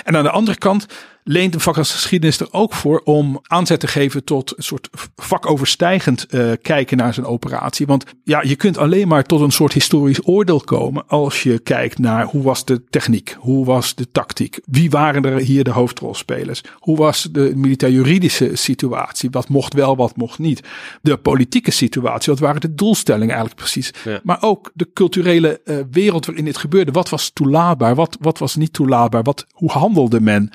[0.04, 0.86] En aan de andere kant
[1.24, 4.90] leent een vak als geschiedenis er ook voor om aanzet te geven tot een soort
[5.16, 7.86] vakoverstijgend uh, kijken naar zijn operatie.
[7.86, 12.00] Want ja, je kunt alleen maar tot een soort historisch oordeel komen als je kijkt
[12.00, 16.62] naar hoe was de techniek, hoe was de tactiek, wie waren er hier de hoofdrolspelers,
[16.74, 20.62] hoe was de militair-juridische situatie, wat mocht wel, wat mocht niet,
[21.02, 24.20] de politieke situatie, wat waren de doelstellingen eigenlijk precies, ja.
[24.24, 26.92] maar ook de culturele uh, wereld waarin dit gebeurde.
[26.92, 30.52] Wat was toelaatbaar, wat, wat was niet toelaatbaar, wat, hoe handelde men?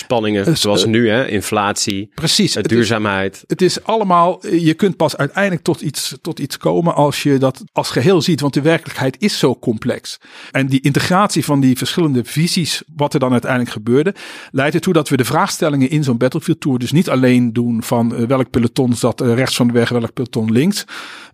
[0.00, 1.28] Spanningen zoals nu, hè?
[1.28, 3.34] inflatie, precies, het duurzaamheid.
[3.34, 7.38] Is, het is allemaal, je kunt pas uiteindelijk tot iets, tot iets komen als je
[7.38, 10.18] dat als geheel ziet, want de werkelijkheid is zo complex.
[10.50, 14.14] En die integratie van die verschillende visies, wat er dan uiteindelijk gebeurde,
[14.50, 18.26] leidt ertoe dat we de vraagstellingen in zo'n Battlefield Tour dus niet alleen doen van
[18.26, 20.84] welk peloton zat rechts van de weg, welk peloton links.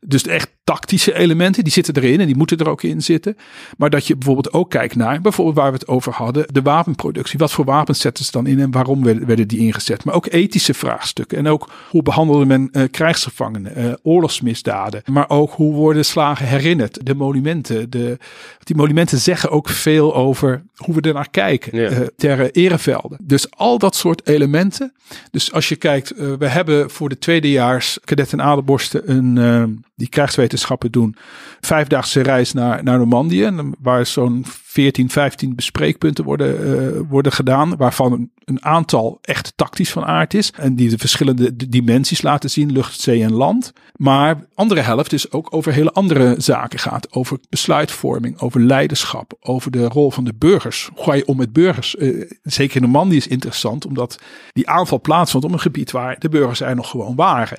[0.00, 3.36] Dus echt tactische elementen, die zitten erin en die moeten er ook in zitten.
[3.76, 7.38] Maar dat je bijvoorbeeld ook kijkt naar, bijvoorbeeld waar we het over hadden, de wapenproductie.
[7.38, 10.04] Wat voor wapens zetten ze dan in en waarom werden die ingezet?
[10.04, 11.38] Maar ook ethische vraagstukken.
[11.38, 15.02] En ook hoe behandelde men uh, krijgsgevangenen, uh, oorlogsmisdaden.
[15.06, 17.06] Maar ook hoe worden slagen herinnerd.
[17.06, 17.90] De monumenten.
[17.90, 18.18] De,
[18.64, 21.78] die monumenten zeggen ook veel over hoe we er naar kijken.
[21.78, 21.90] Ja.
[21.90, 23.18] Uh, ter erevelden.
[23.22, 24.92] Dus al dat soort elementen.
[25.30, 30.92] Dus als je kijkt, we hebben voor de tweedejaars kadet en adelborsten een, die krijgswetenschappen
[30.92, 31.16] doen,
[31.60, 33.50] vijfdaagse reis naar, naar Normandië.
[33.78, 34.44] Waar zo'n
[34.76, 37.76] 14, 15 bespreekpunten worden, uh, worden gedaan.
[37.76, 40.52] Waarvan een, aantal echt tactisch van aard is.
[40.52, 43.72] En die de verschillende dimensies laten zien, lucht, zee en land.
[43.96, 47.12] Maar andere helft is ook over hele andere zaken gaat.
[47.12, 50.90] Over besluitvorming, over leiderschap, over de rol van de burgers.
[50.94, 51.94] Hoe ga je om met burgers?
[51.98, 54.20] Uh, zeker in Normandië is interessant, omdat
[54.52, 57.58] die aanval plaatsvond op een gebied waar de burgers er nog gewoon waren.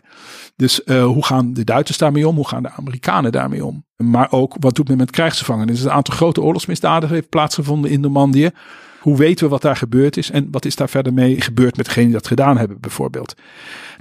[0.55, 2.26] Dus uh, hoe gaan de Duitsers daarmee om?
[2.35, 3.85] Hoe gaan de Amerikanen daarmee om?
[3.95, 5.67] Maar ook wat doet men met krijgsgevangenen?
[5.67, 8.51] Dus een aantal grote oorlogsmisdaden heeft plaatsgevonden in Normandië.
[9.07, 11.85] Hoe weten we wat daar gebeurd is en wat is daar verder mee gebeurd met
[11.85, 13.35] degenen die dat gedaan hebben, bijvoorbeeld?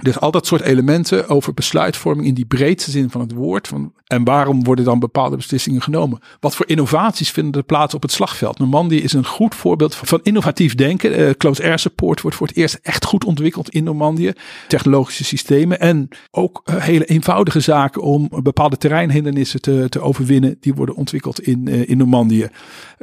[0.01, 3.67] Dus al dat soort elementen over besluitvorming in die breedste zin van het woord.
[3.67, 6.19] Van, en waarom worden dan bepaalde beslissingen genomen?
[6.39, 8.59] Wat voor innovaties vinden er plaats op het slagveld?
[8.59, 11.19] Normandië is een goed voorbeeld van innovatief denken.
[11.19, 14.31] Uh, close air support wordt voor het eerst echt goed ontwikkeld in Normandië.
[14.67, 20.57] Technologische systemen en ook uh, hele eenvoudige zaken om bepaalde terreinhindernissen te, te overwinnen.
[20.59, 22.47] Die worden ontwikkeld in, uh, in Normandië.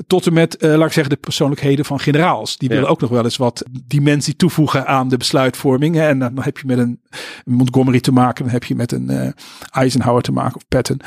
[0.06, 2.56] Tot en met, laat ik zeggen, de persoonlijkheden van generaals.
[2.56, 2.90] Die willen ja.
[2.90, 5.94] ook nog wel eens wat dimensie toevoegen aan de besluitvorming.
[5.94, 6.08] Hè?
[6.08, 7.00] En dan heb je met een
[7.44, 9.28] Montgomery te maken, dan heb je met een uh,
[9.70, 11.00] Eisenhower te maken of Patton.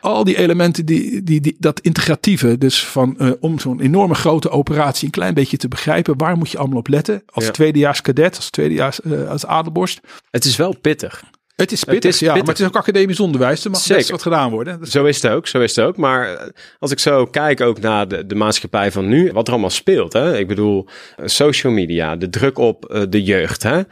[0.00, 4.50] Al die elementen, die, die, die, dat integratieve, dus van uh, om zo'n enorme grote
[4.50, 7.22] operatie een klein beetje te begrijpen, waar moet je allemaal op letten?
[7.26, 7.50] Als ja.
[7.50, 10.00] tweedejaars cadet, als tweedejaars uh, als adelborst.
[10.30, 11.24] Het is wel pittig.
[11.54, 12.42] Het is pittig, het is ja, pittig.
[12.42, 13.64] maar het is ook academisch onderwijs.
[13.64, 13.96] Er mag Zeker.
[13.96, 14.80] best wat gedaan worden.
[14.80, 14.90] Dus...
[14.90, 15.96] Zo is het ook, zo is het ook.
[15.96, 16.46] Maar eh,
[16.78, 20.12] als ik zo kijk ook naar de, de maatschappij van nu, wat er allemaal speelt.
[20.12, 20.38] Hè?
[20.38, 20.86] Ik bedoel,
[21.24, 23.62] social media, de druk op uh, de jeugd.
[23.62, 23.78] Hè?
[23.78, 23.84] Uh,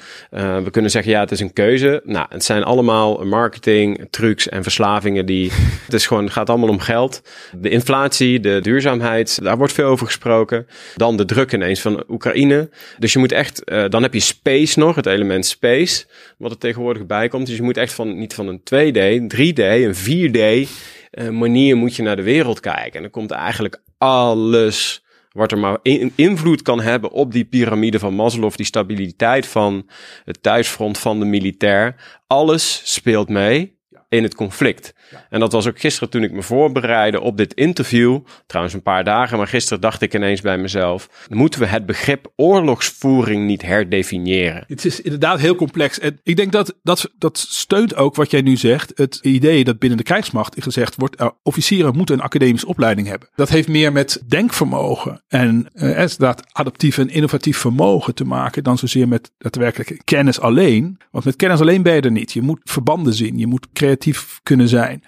[0.63, 2.01] we kunnen zeggen, ja, het is een keuze.
[2.05, 5.51] Nou, het zijn allemaal marketing, trucs en verslavingen die...
[5.85, 7.23] het is gewoon, het gaat allemaal om geld.
[7.61, 10.67] De inflatie, de duurzaamheid, daar wordt veel over gesproken.
[10.97, 12.71] Dan de druk ineens van Oekraïne.
[12.99, 16.05] Dus je moet echt, dan heb je space nog, het element space,
[16.39, 17.51] wat er tegenwoordig bij komt.
[17.53, 20.71] Dus je moet echt van, niet van een 2D, 3D, een 4D
[21.13, 22.93] uh, manier moet je naar de wereld kijken.
[22.93, 27.99] En dan komt eigenlijk alles wat er maar in, invloed kan hebben op die piramide
[27.99, 29.89] van Maslow, die stabiliteit van
[30.25, 32.21] het thuisfront van de militair.
[32.27, 33.81] Alles speelt mee
[34.13, 34.95] in het conflict.
[35.11, 35.27] Ja.
[35.31, 38.21] En dat was ook gisteren toen ik me voorbereidde op dit interview.
[38.47, 41.09] Trouwens een paar dagen, maar gisteren dacht ik ineens bij mezelf.
[41.29, 44.65] Moeten we het begrip oorlogsvoering niet herdefiniëren?
[44.67, 45.99] Het is inderdaad heel complex.
[45.99, 48.93] En ik denk dat dat, dat steunt ook wat jij nu zegt.
[48.95, 51.21] Het idee dat binnen de krijgsmacht gezegd wordt.
[51.21, 53.29] Uh, officieren moeten een academische opleiding hebben.
[53.35, 58.65] Dat heeft meer met denkvermogen en uh, dat adaptief en innovatief vermogen te maken.
[58.65, 60.99] Dan zozeer met daadwerkelijk kennis alleen.
[61.11, 62.33] Want met kennis alleen ben je er niet.
[62.33, 63.39] Je moet verbanden zien.
[63.39, 64.01] Je moet creatief
[64.43, 65.03] kunnen zijn.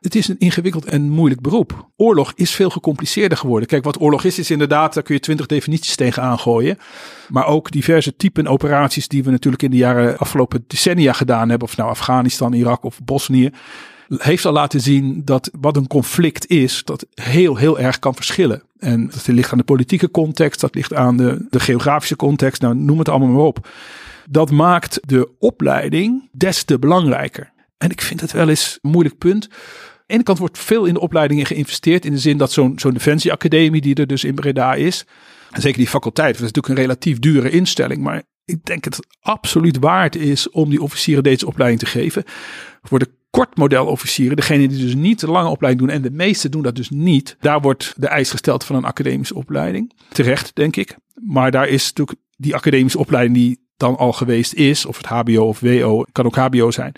[0.00, 1.88] Het is een ingewikkeld en moeilijk beroep.
[1.96, 3.68] Oorlog is veel gecompliceerder geworden.
[3.68, 6.78] Kijk, wat oorlog is, is inderdaad, daar kun je twintig definities tegen aangooien.
[7.28, 11.68] Maar ook diverse typen operaties die we natuurlijk in de jaren afgelopen decennia gedaan hebben.
[11.68, 13.50] Of nou Afghanistan, Irak of Bosnië.
[14.08, 18.62] Heeft al laten zien dat wat een conflict is, dat heel, heel erg kan verschillen.
[18.78, 22.62] En dat ligt aan de politieke context, dat ligt aan de, de geografische context.
[22.62, 23.68] Nou, noem het allemaal maar op.
[24.30, 27.54] Dat maakt de opleiding des te belangrijker.
[27.78, 29.48] En ik vind het wel eens een moeilijk punt.
[29.50, 32.04] Aan de ene kant wordt veel in de opleidingen geïnvesteerd.
[32.04, 35.06] In de zin dat zo'n defensieacademie die er dus in Breda is.
[35.50, 36.32] En zeker die faculteit.
[36.32, 38.02] Dat is natuurlijk een relatief dure instelling.
[38.02, 42.24] Maar ik denk het absoluut waard is om die officieren deze opleiding te geven.
[42.82, 45.96] Voor de kortmodelofficieren, degene die dus niet de lange opleiding doen.
[45.96, 47.36] En de meeste doen dat dus niet.
[47.40, 49.92] Daar wordt de eis gesteld van een academische opleiding.
[50.08, 50.96] Terecht, denk ik.
[51.14, 54.86] Maar daar is natuurlijk die academische opleiding die dan al geweest is.
[54.86, 56.92] Of het HBO of WO, kan ook HBO zijn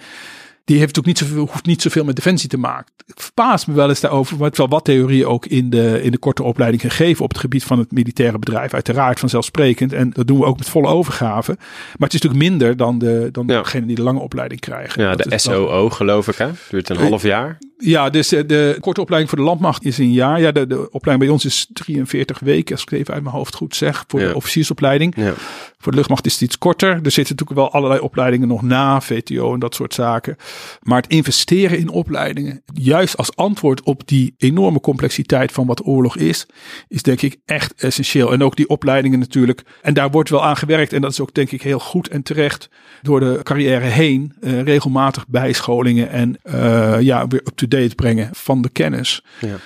[0.68, 2.92] die heeft ook niet zoveel, hoeft niet zoveel met defensie te maken.
[3.06, 6.10] Ik verbaas me wel eens daarover, maar het wel wat theorieën ook in de, in
[6.10, 8.74] de korte opleiding gegeven op het gebied van het militaire bedrijf.
[8.74, 9.92] Uiteraard vanzelfsprekend.
[9.92, 11.52] En dat doen we ook met volle overgave.
[11.58, 13.62] Maar het is natuurlijk minder dan, de, dan Ja.
[13.62, 15.02] degene die de lange opleiding krijgen.
[15.02, 16.48] Ja, Dat de dan- SOO geloof ik hè.
[16.70, 17.58] Duurt een half jaar.
[17.80, 20.40] Ja, dus eh, de korte opleiding voor de landmacht is een jaar.
[20.40, 23.34] Ja, de, de opleiding bij ons is 43 weken, als ik het even uit mijn
[23.34, 24.28] hoofd goed zeg, voor Ja.
[24.28, 25.14] de officiersopleiding.
[25.16, 25.32] Ja.
[25.80, 26.88] Voor de luchtmacht is het iets korter.
[26.88, 30.36] Er zitten natuurlijk wel allerlei opleidingen nog na, VTO en dat soort zaken.
[30.82, 36.16] Maar het investeren in opleidingen, juist als antwoord op die enorme complexiteit van wat oorlog
[36.16, 36.46] is,
[36.88, 38.32] is denk ik echt essentieel.
[38.32, 39.62] En ook die opleidingen natuurlijk.
[39.82, 40.92] En daar wordt wel aan gewerkt.
[40.92, 42.68] En dat is ook denk ik heel goed en terecht
[43.02, 44.32] door de carrière heen.
[44.40, 49.22] eh, regelmatig bijscholingen en eh, ja, weer up-to-date brengen van de kennis.
[49.40, 49.56] Ja.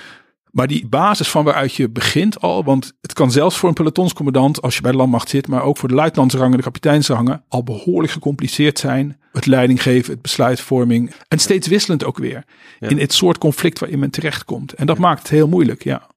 [0.51, 4.63] Maar die basis van waaruit je begint al, want het kan zelfs voor een pelotonscommandant,
[4.63, 8.13] als je bij de landmacht zit, maar ook voor de luitenantsrangen, de kapiteinsrangen, al behoorlijk
[8.13, 9.21] gecompliceerd zijn.
[9.33, 11.13] Het leiding geven, het besluitvorming.
[11.29, 12.45] En steeds wisselend ook weer.
[12.79, 12.89] Ja.
[12.89, 14.73] In het soort conflict waarin men terechtkomt.
[14.73, 16.11] En dat maakt het heel moeilijk, ja.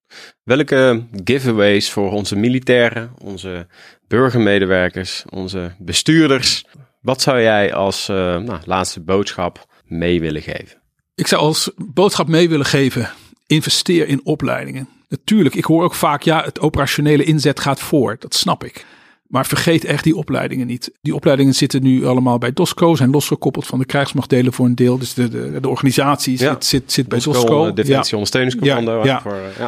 [0.43, 3.67] Welke giveaways voor onze militairen, onze
[4.07, 6.65] burgermedewerkers, onze bestuurders,
[7.01, 10.83] wat zou jij als eh, nou, laatste boodschap mee willen geven?
[11.16, 13.09] Ik zou als boodschap mee willen geven,
[13.47, 14.88] investeer in opleidingen.
[15.09, 18.16] Natuurlijk, ik hoor ook vaak, ja, het operationele inzet gaat voor.
[18.20, 18.86] Dat snap ik.
[19.28, 20.91] Maar vergeet echt die opleidingen niet.
[21.01, 24.97] Die opleidingen zitten nu allemaal bij DOSCO, zijn losgekoppeld van de krijgsmachtdelen voor een deel.
[24.97, 26.51] Dus de, de, de organisatie Ja.
[26.53, 27.66] zit, zit, zit bij DOSCO.
[27.68, 28.91] eh, Defensie Ondersteuningscommando.
[28.91, 29.22] Ja, hè, ja.
[29.22, 29.66] Voor, eh, ja.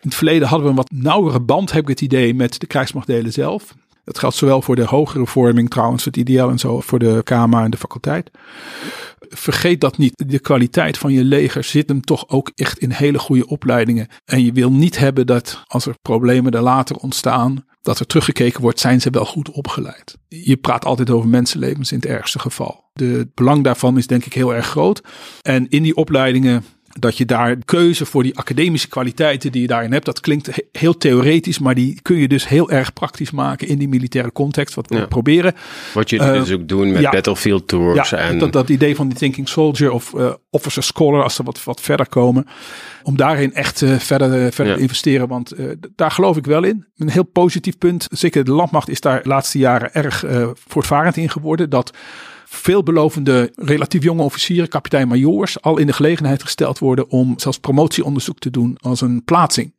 [0.00, 2.66] In het verleden hadden we een wat nauwere band, heb ik het idee, met de
[2.66, 3.74] krijgsmachtdelen zelf.
[4.04, 7.64] Dat geldt zowel voor de hogere vorming trouwens, het IDL en zo, voor de KMA
[7.64, 8.30] en de faculteit.
[9.18, 10.22] Vergeet dat niet.
[10.26, 14.08] De kwaliteit van je leger zit hem toch ook echt in hele goede opleidingen.
[14.24, 18.60] En je wil niet hebben dat als er problemen er later ontstaan, dat er teruggekeken
[18.60, 20.18] wordt, zijn ze wel goed opgeleid.
[20.28, 22.84] Je praat altijd over mensenlevens in het ergste geval.
[22.92, 25.02] De belang daarvan is denk ik heel erg groot.
[25.40, 26.64] En in die opleidingen
[26.98, 30.62] dat je daar keuze voor die academische kwaliteiten die je daarin hebt, dat klinkt he-
[30.72, 34.74] heel theoretisch, maar die kun je dus heel erg praktisch maken in die militaire context,
[34.74, 35.06] wat we Ja.
[35.06, 35.54] proberen.
[35.94, 37.10] Wat jullie Eh, dus ook doen met ja.
[37.10, 38.10] battlefield tours.
[38.10, 41.42] Ja, en, dat, dat idee van die thinking soldier of eh, officer scholar, als ze
[41.42, 42.46] wat, wat verder komen,
[43.02, 45.52] om daarin echt eh, verder, verder te investeren, want
[45.96, 46.86] daar geloof ik wel in.
[46.96, 50.24] Een heel positief punt, zeker de landmacht is daar de laatste jaren erg
[50.68, 51.92] voortvarend in geworden, dat
[52.54, 58.50] veelbelovende, relatief jonge officieren, kapitein-majoors, al in de gelegenheid gesteld worden om zelfs promotieonderzoek te
[58.50, 59.72] doen als een plaatsing.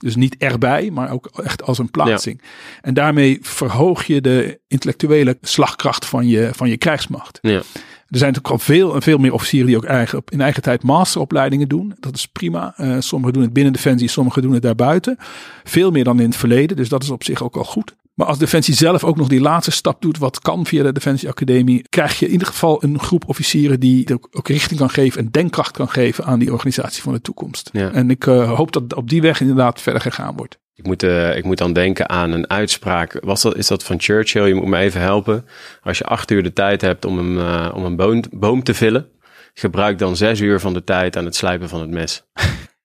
[0.00, 2.42] Dus niet erbij, maar ook echt als een plaatsing.
[2.80, 7.38] En daarmee verhoog je de intellectuele slagkracht van je, van je krijgsmacht.
[7.42, 7.62] ja.
[8.08, 10.82] Er zijn natuurlijk al veel en veel meer officieren die ook eigen, in eigen tijd
[10.82, 11.94] masteropleidingen doen.
[12.00, 12.74] Dat is prima.
[12.76, 15.16] Eh, sommigen doen het binnen Defensie, sommigen doen het daarbuiten.
[15.64, 17.94] Veel meer dan in het verleden, dus dat is op zich ook al goed.
[18.18, 21.28] Maar als Defensie zelf ook nog die laatste stap doet, wat kan via de Defensie
[21.28, 25.20] Academie, krijg je in ieder geval een groep officieren die ook, ook richting kan geven
[25.20, 27.70] en denkkracht kan geven aan die organisatie van de toekomst.
[27.72, 27.92] Ja.
[27.92, 30.58] En ik eh, hoop dat op die weg inderdaad verder gegaan wordt.
[30.74, 33.18] Ik moet, eh, ik moet dan denken aan een uitspraak.
[33.20, 34.46] Was dat, is dat van Churchill?
[34.46, 35.44] Je moet me even helpen.
[35.82, 38.74] Als je acht uur de tijd hebt om een, eh, om een boom, boom te
[38.74, 39.08] villen,
[39.54, 42.24] gebruik dan zes uur van de tijd aan het slijpen van het mes.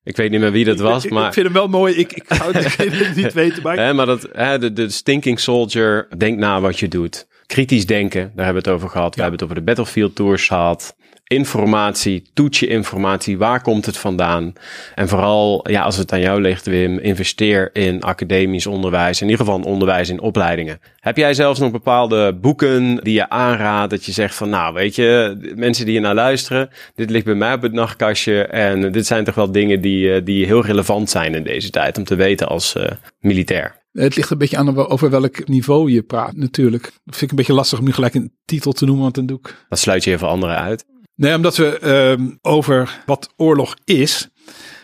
[0.03, 1.27] Ik weet niet meer wie dat was, ik, maar...
[1.27, 1.95] ik vind hem wel mooi.
[1.95, 3.63] Ik, ik zou het niet weten.
[3.63, 4.21] Maar maar dat,
[4.61, 7.27] de, de stinking soldier, denk na wat je doet.
[7.45, 9.15] Kritisch denken, daar hebben we het over gehad.
[9.15, 10.95] We hebben het over de battlefield tours gehad.
[11.34, 14.53] Informatie, toets je informatie, waar komt het vandaan?
[14.95, 19.21] En vooral, ja, als het aan jou ligt, Wim, investeer in academisch onderwijs.
[19.21, 20.79] In ieder geval onderwijs in opleidingen.
[20.99, 23.89] Heb jij zelfs nog bepaalde boeken die je aanraadt?
[23.89, 27.36] Dat je zegt van, nou, weet je, mensen die je naar luisteren, dit ligt bij
[27.36, 28.43] mij op het nachtkastje.
[28.43, 31.97] En dit zijn toch wel dingen die, eh, die heel relevant zijn in deze tijd
[31.97, 33.81] om te weten als eh, militair.
[33.91, 36.84] Het ligt een beetje aan over welk niveau je praat, natuurlijk.
[36.84, 39.25] Dat vind ik een beetje lastig om nu gelijk een titel te noemen, want dan
[39.25, 39.65] doe ik.
[39.69, 40.86] Dan sluit je even anderen uit.
[41.16, 44.28] Nee, omdat we ehm, over wat oorlog is.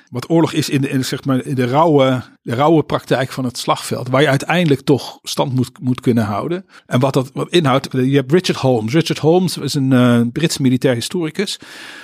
[0.10, 3.44] Wat oorlog is in de, in, zeg maar, in de, rauwe, de rauwe praktijk van
[3.44, 4.10] het slagveld.
[4.10, 6.66] Waar je uiteindelijk toch stand moet, moet kunnen houden.
[6.86, 7.88] En wat dat wat inhoudt.
[7.92, 8.94] Je hebt Richard Holmes.
[8.94, 11.60] Richard Holmes is een eh, Brits militair historicus.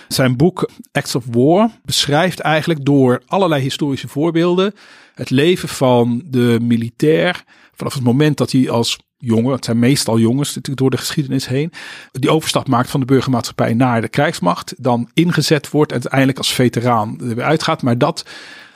[0.07, 4.73] Zijn boek Acts of War beschrijft eigenlijk door allerlei historische voorbeelden.
[5.13, 7.43] het leven van de militair.
[7.73, 11.47] vanaf het moment dat hij als jongen, het zijn meestal jongens natuurlijk door de geschiedenis
[11.47, 11.71] heen,
[12.11, 16.53] die overstap maakt van de burgermaatschappij naar de krijgsmacht, dan ingezet wordt en uiteindelijk als
[16.53, 17.81] veteraan er weer uitgaat.
[17.81, 18.25] Maar dat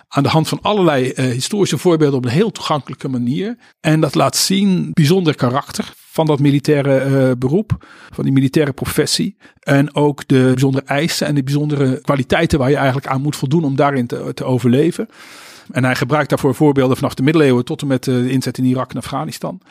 [0.09, 3.57] aan de hand van allerlei uh, historische voorbeelden op een heel toegankelijke manier.
[3.79, 9.37] En dat laat zien bijzonder karakter van dat militaire uh, beroep, van die militaire professie.
[9.59, 13.63] En ook de bijzondere eisen en de bijzondere kwaliteiten waar je eigenlijk aan moet voldoen
[13.63, 15.09] om daarin te, te overleven.
[15.71, 18.91] En hij gebruikt daarvoor voorbeelden vanaf de middeleeuwen tot en met de inzet in Irak
[18.91, 19.61] en Afghanistan.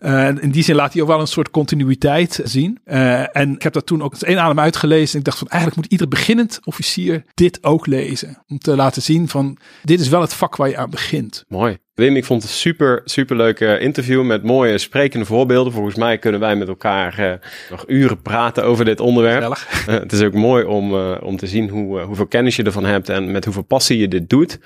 [0.00, 2.78] Uh, in die zin laat hij ook wel een soort continuïteit zien.
[2.86, 5.12] Uh, en ik heb dat toen ook eens één adem uitgelezen.
[5.12, 8.42] En ik dacht van eigenlijk moet ieder beginnend officier dit ook lezen.
[8.48, 11.44] Om te laten zien van dit is wel het vak waar je aan begint.
[11.48, 11.78] Mooi.
[11.94, 15.72] Wim, ik vond het een super, super leuke interview met mooie sprekende voorbeelden.
[15.72, 17.32] Volgens mij kunnen wij met elkaar uh,
[17.70, 19.42] nog uren praten over dit onderwerp.
[19.42, 22.84] Uh, het is ook mooi om, uh, om te zien hoe, hoeveel kennis je ervan
[22.84, 24.58] hebt en met hoeveel passie je dit doet.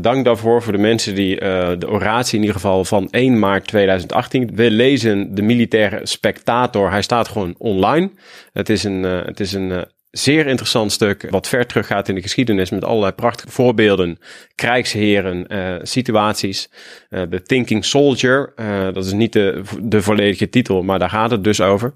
[0.00, 1.36] dank daarvoor voor de mensen die
[1.78, 4.50] de oratie in ieder geval van 1 maart 2018.
[4.54, 6.90] We lezen de militaire spectator.
[6.90, 8.10] Hij staat gewoon online.
[8.52, 12.70] Het is een, het is een zeer interessant stuk wat ver teruggaat in de geschiedenis
[12.70, 14.18] met allerlei prachtige voorbeelden,
[14.54, 16.70] krijgsheren, uh, situaties.
[17.10, 21.30] Uh, The Thinking Soldier, uh, dat is niet de, de volledige titel, maar daar gaat
[21.30, 21.94] het dus over.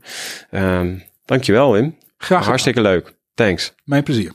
[0.50, 1.96] Um, dankjewel Wim.
[2.18, 3.12] Graag Hartstikke leuk.
[3.34, 3.74] Thanks.
[3.84, 4.32] Mijn plezier.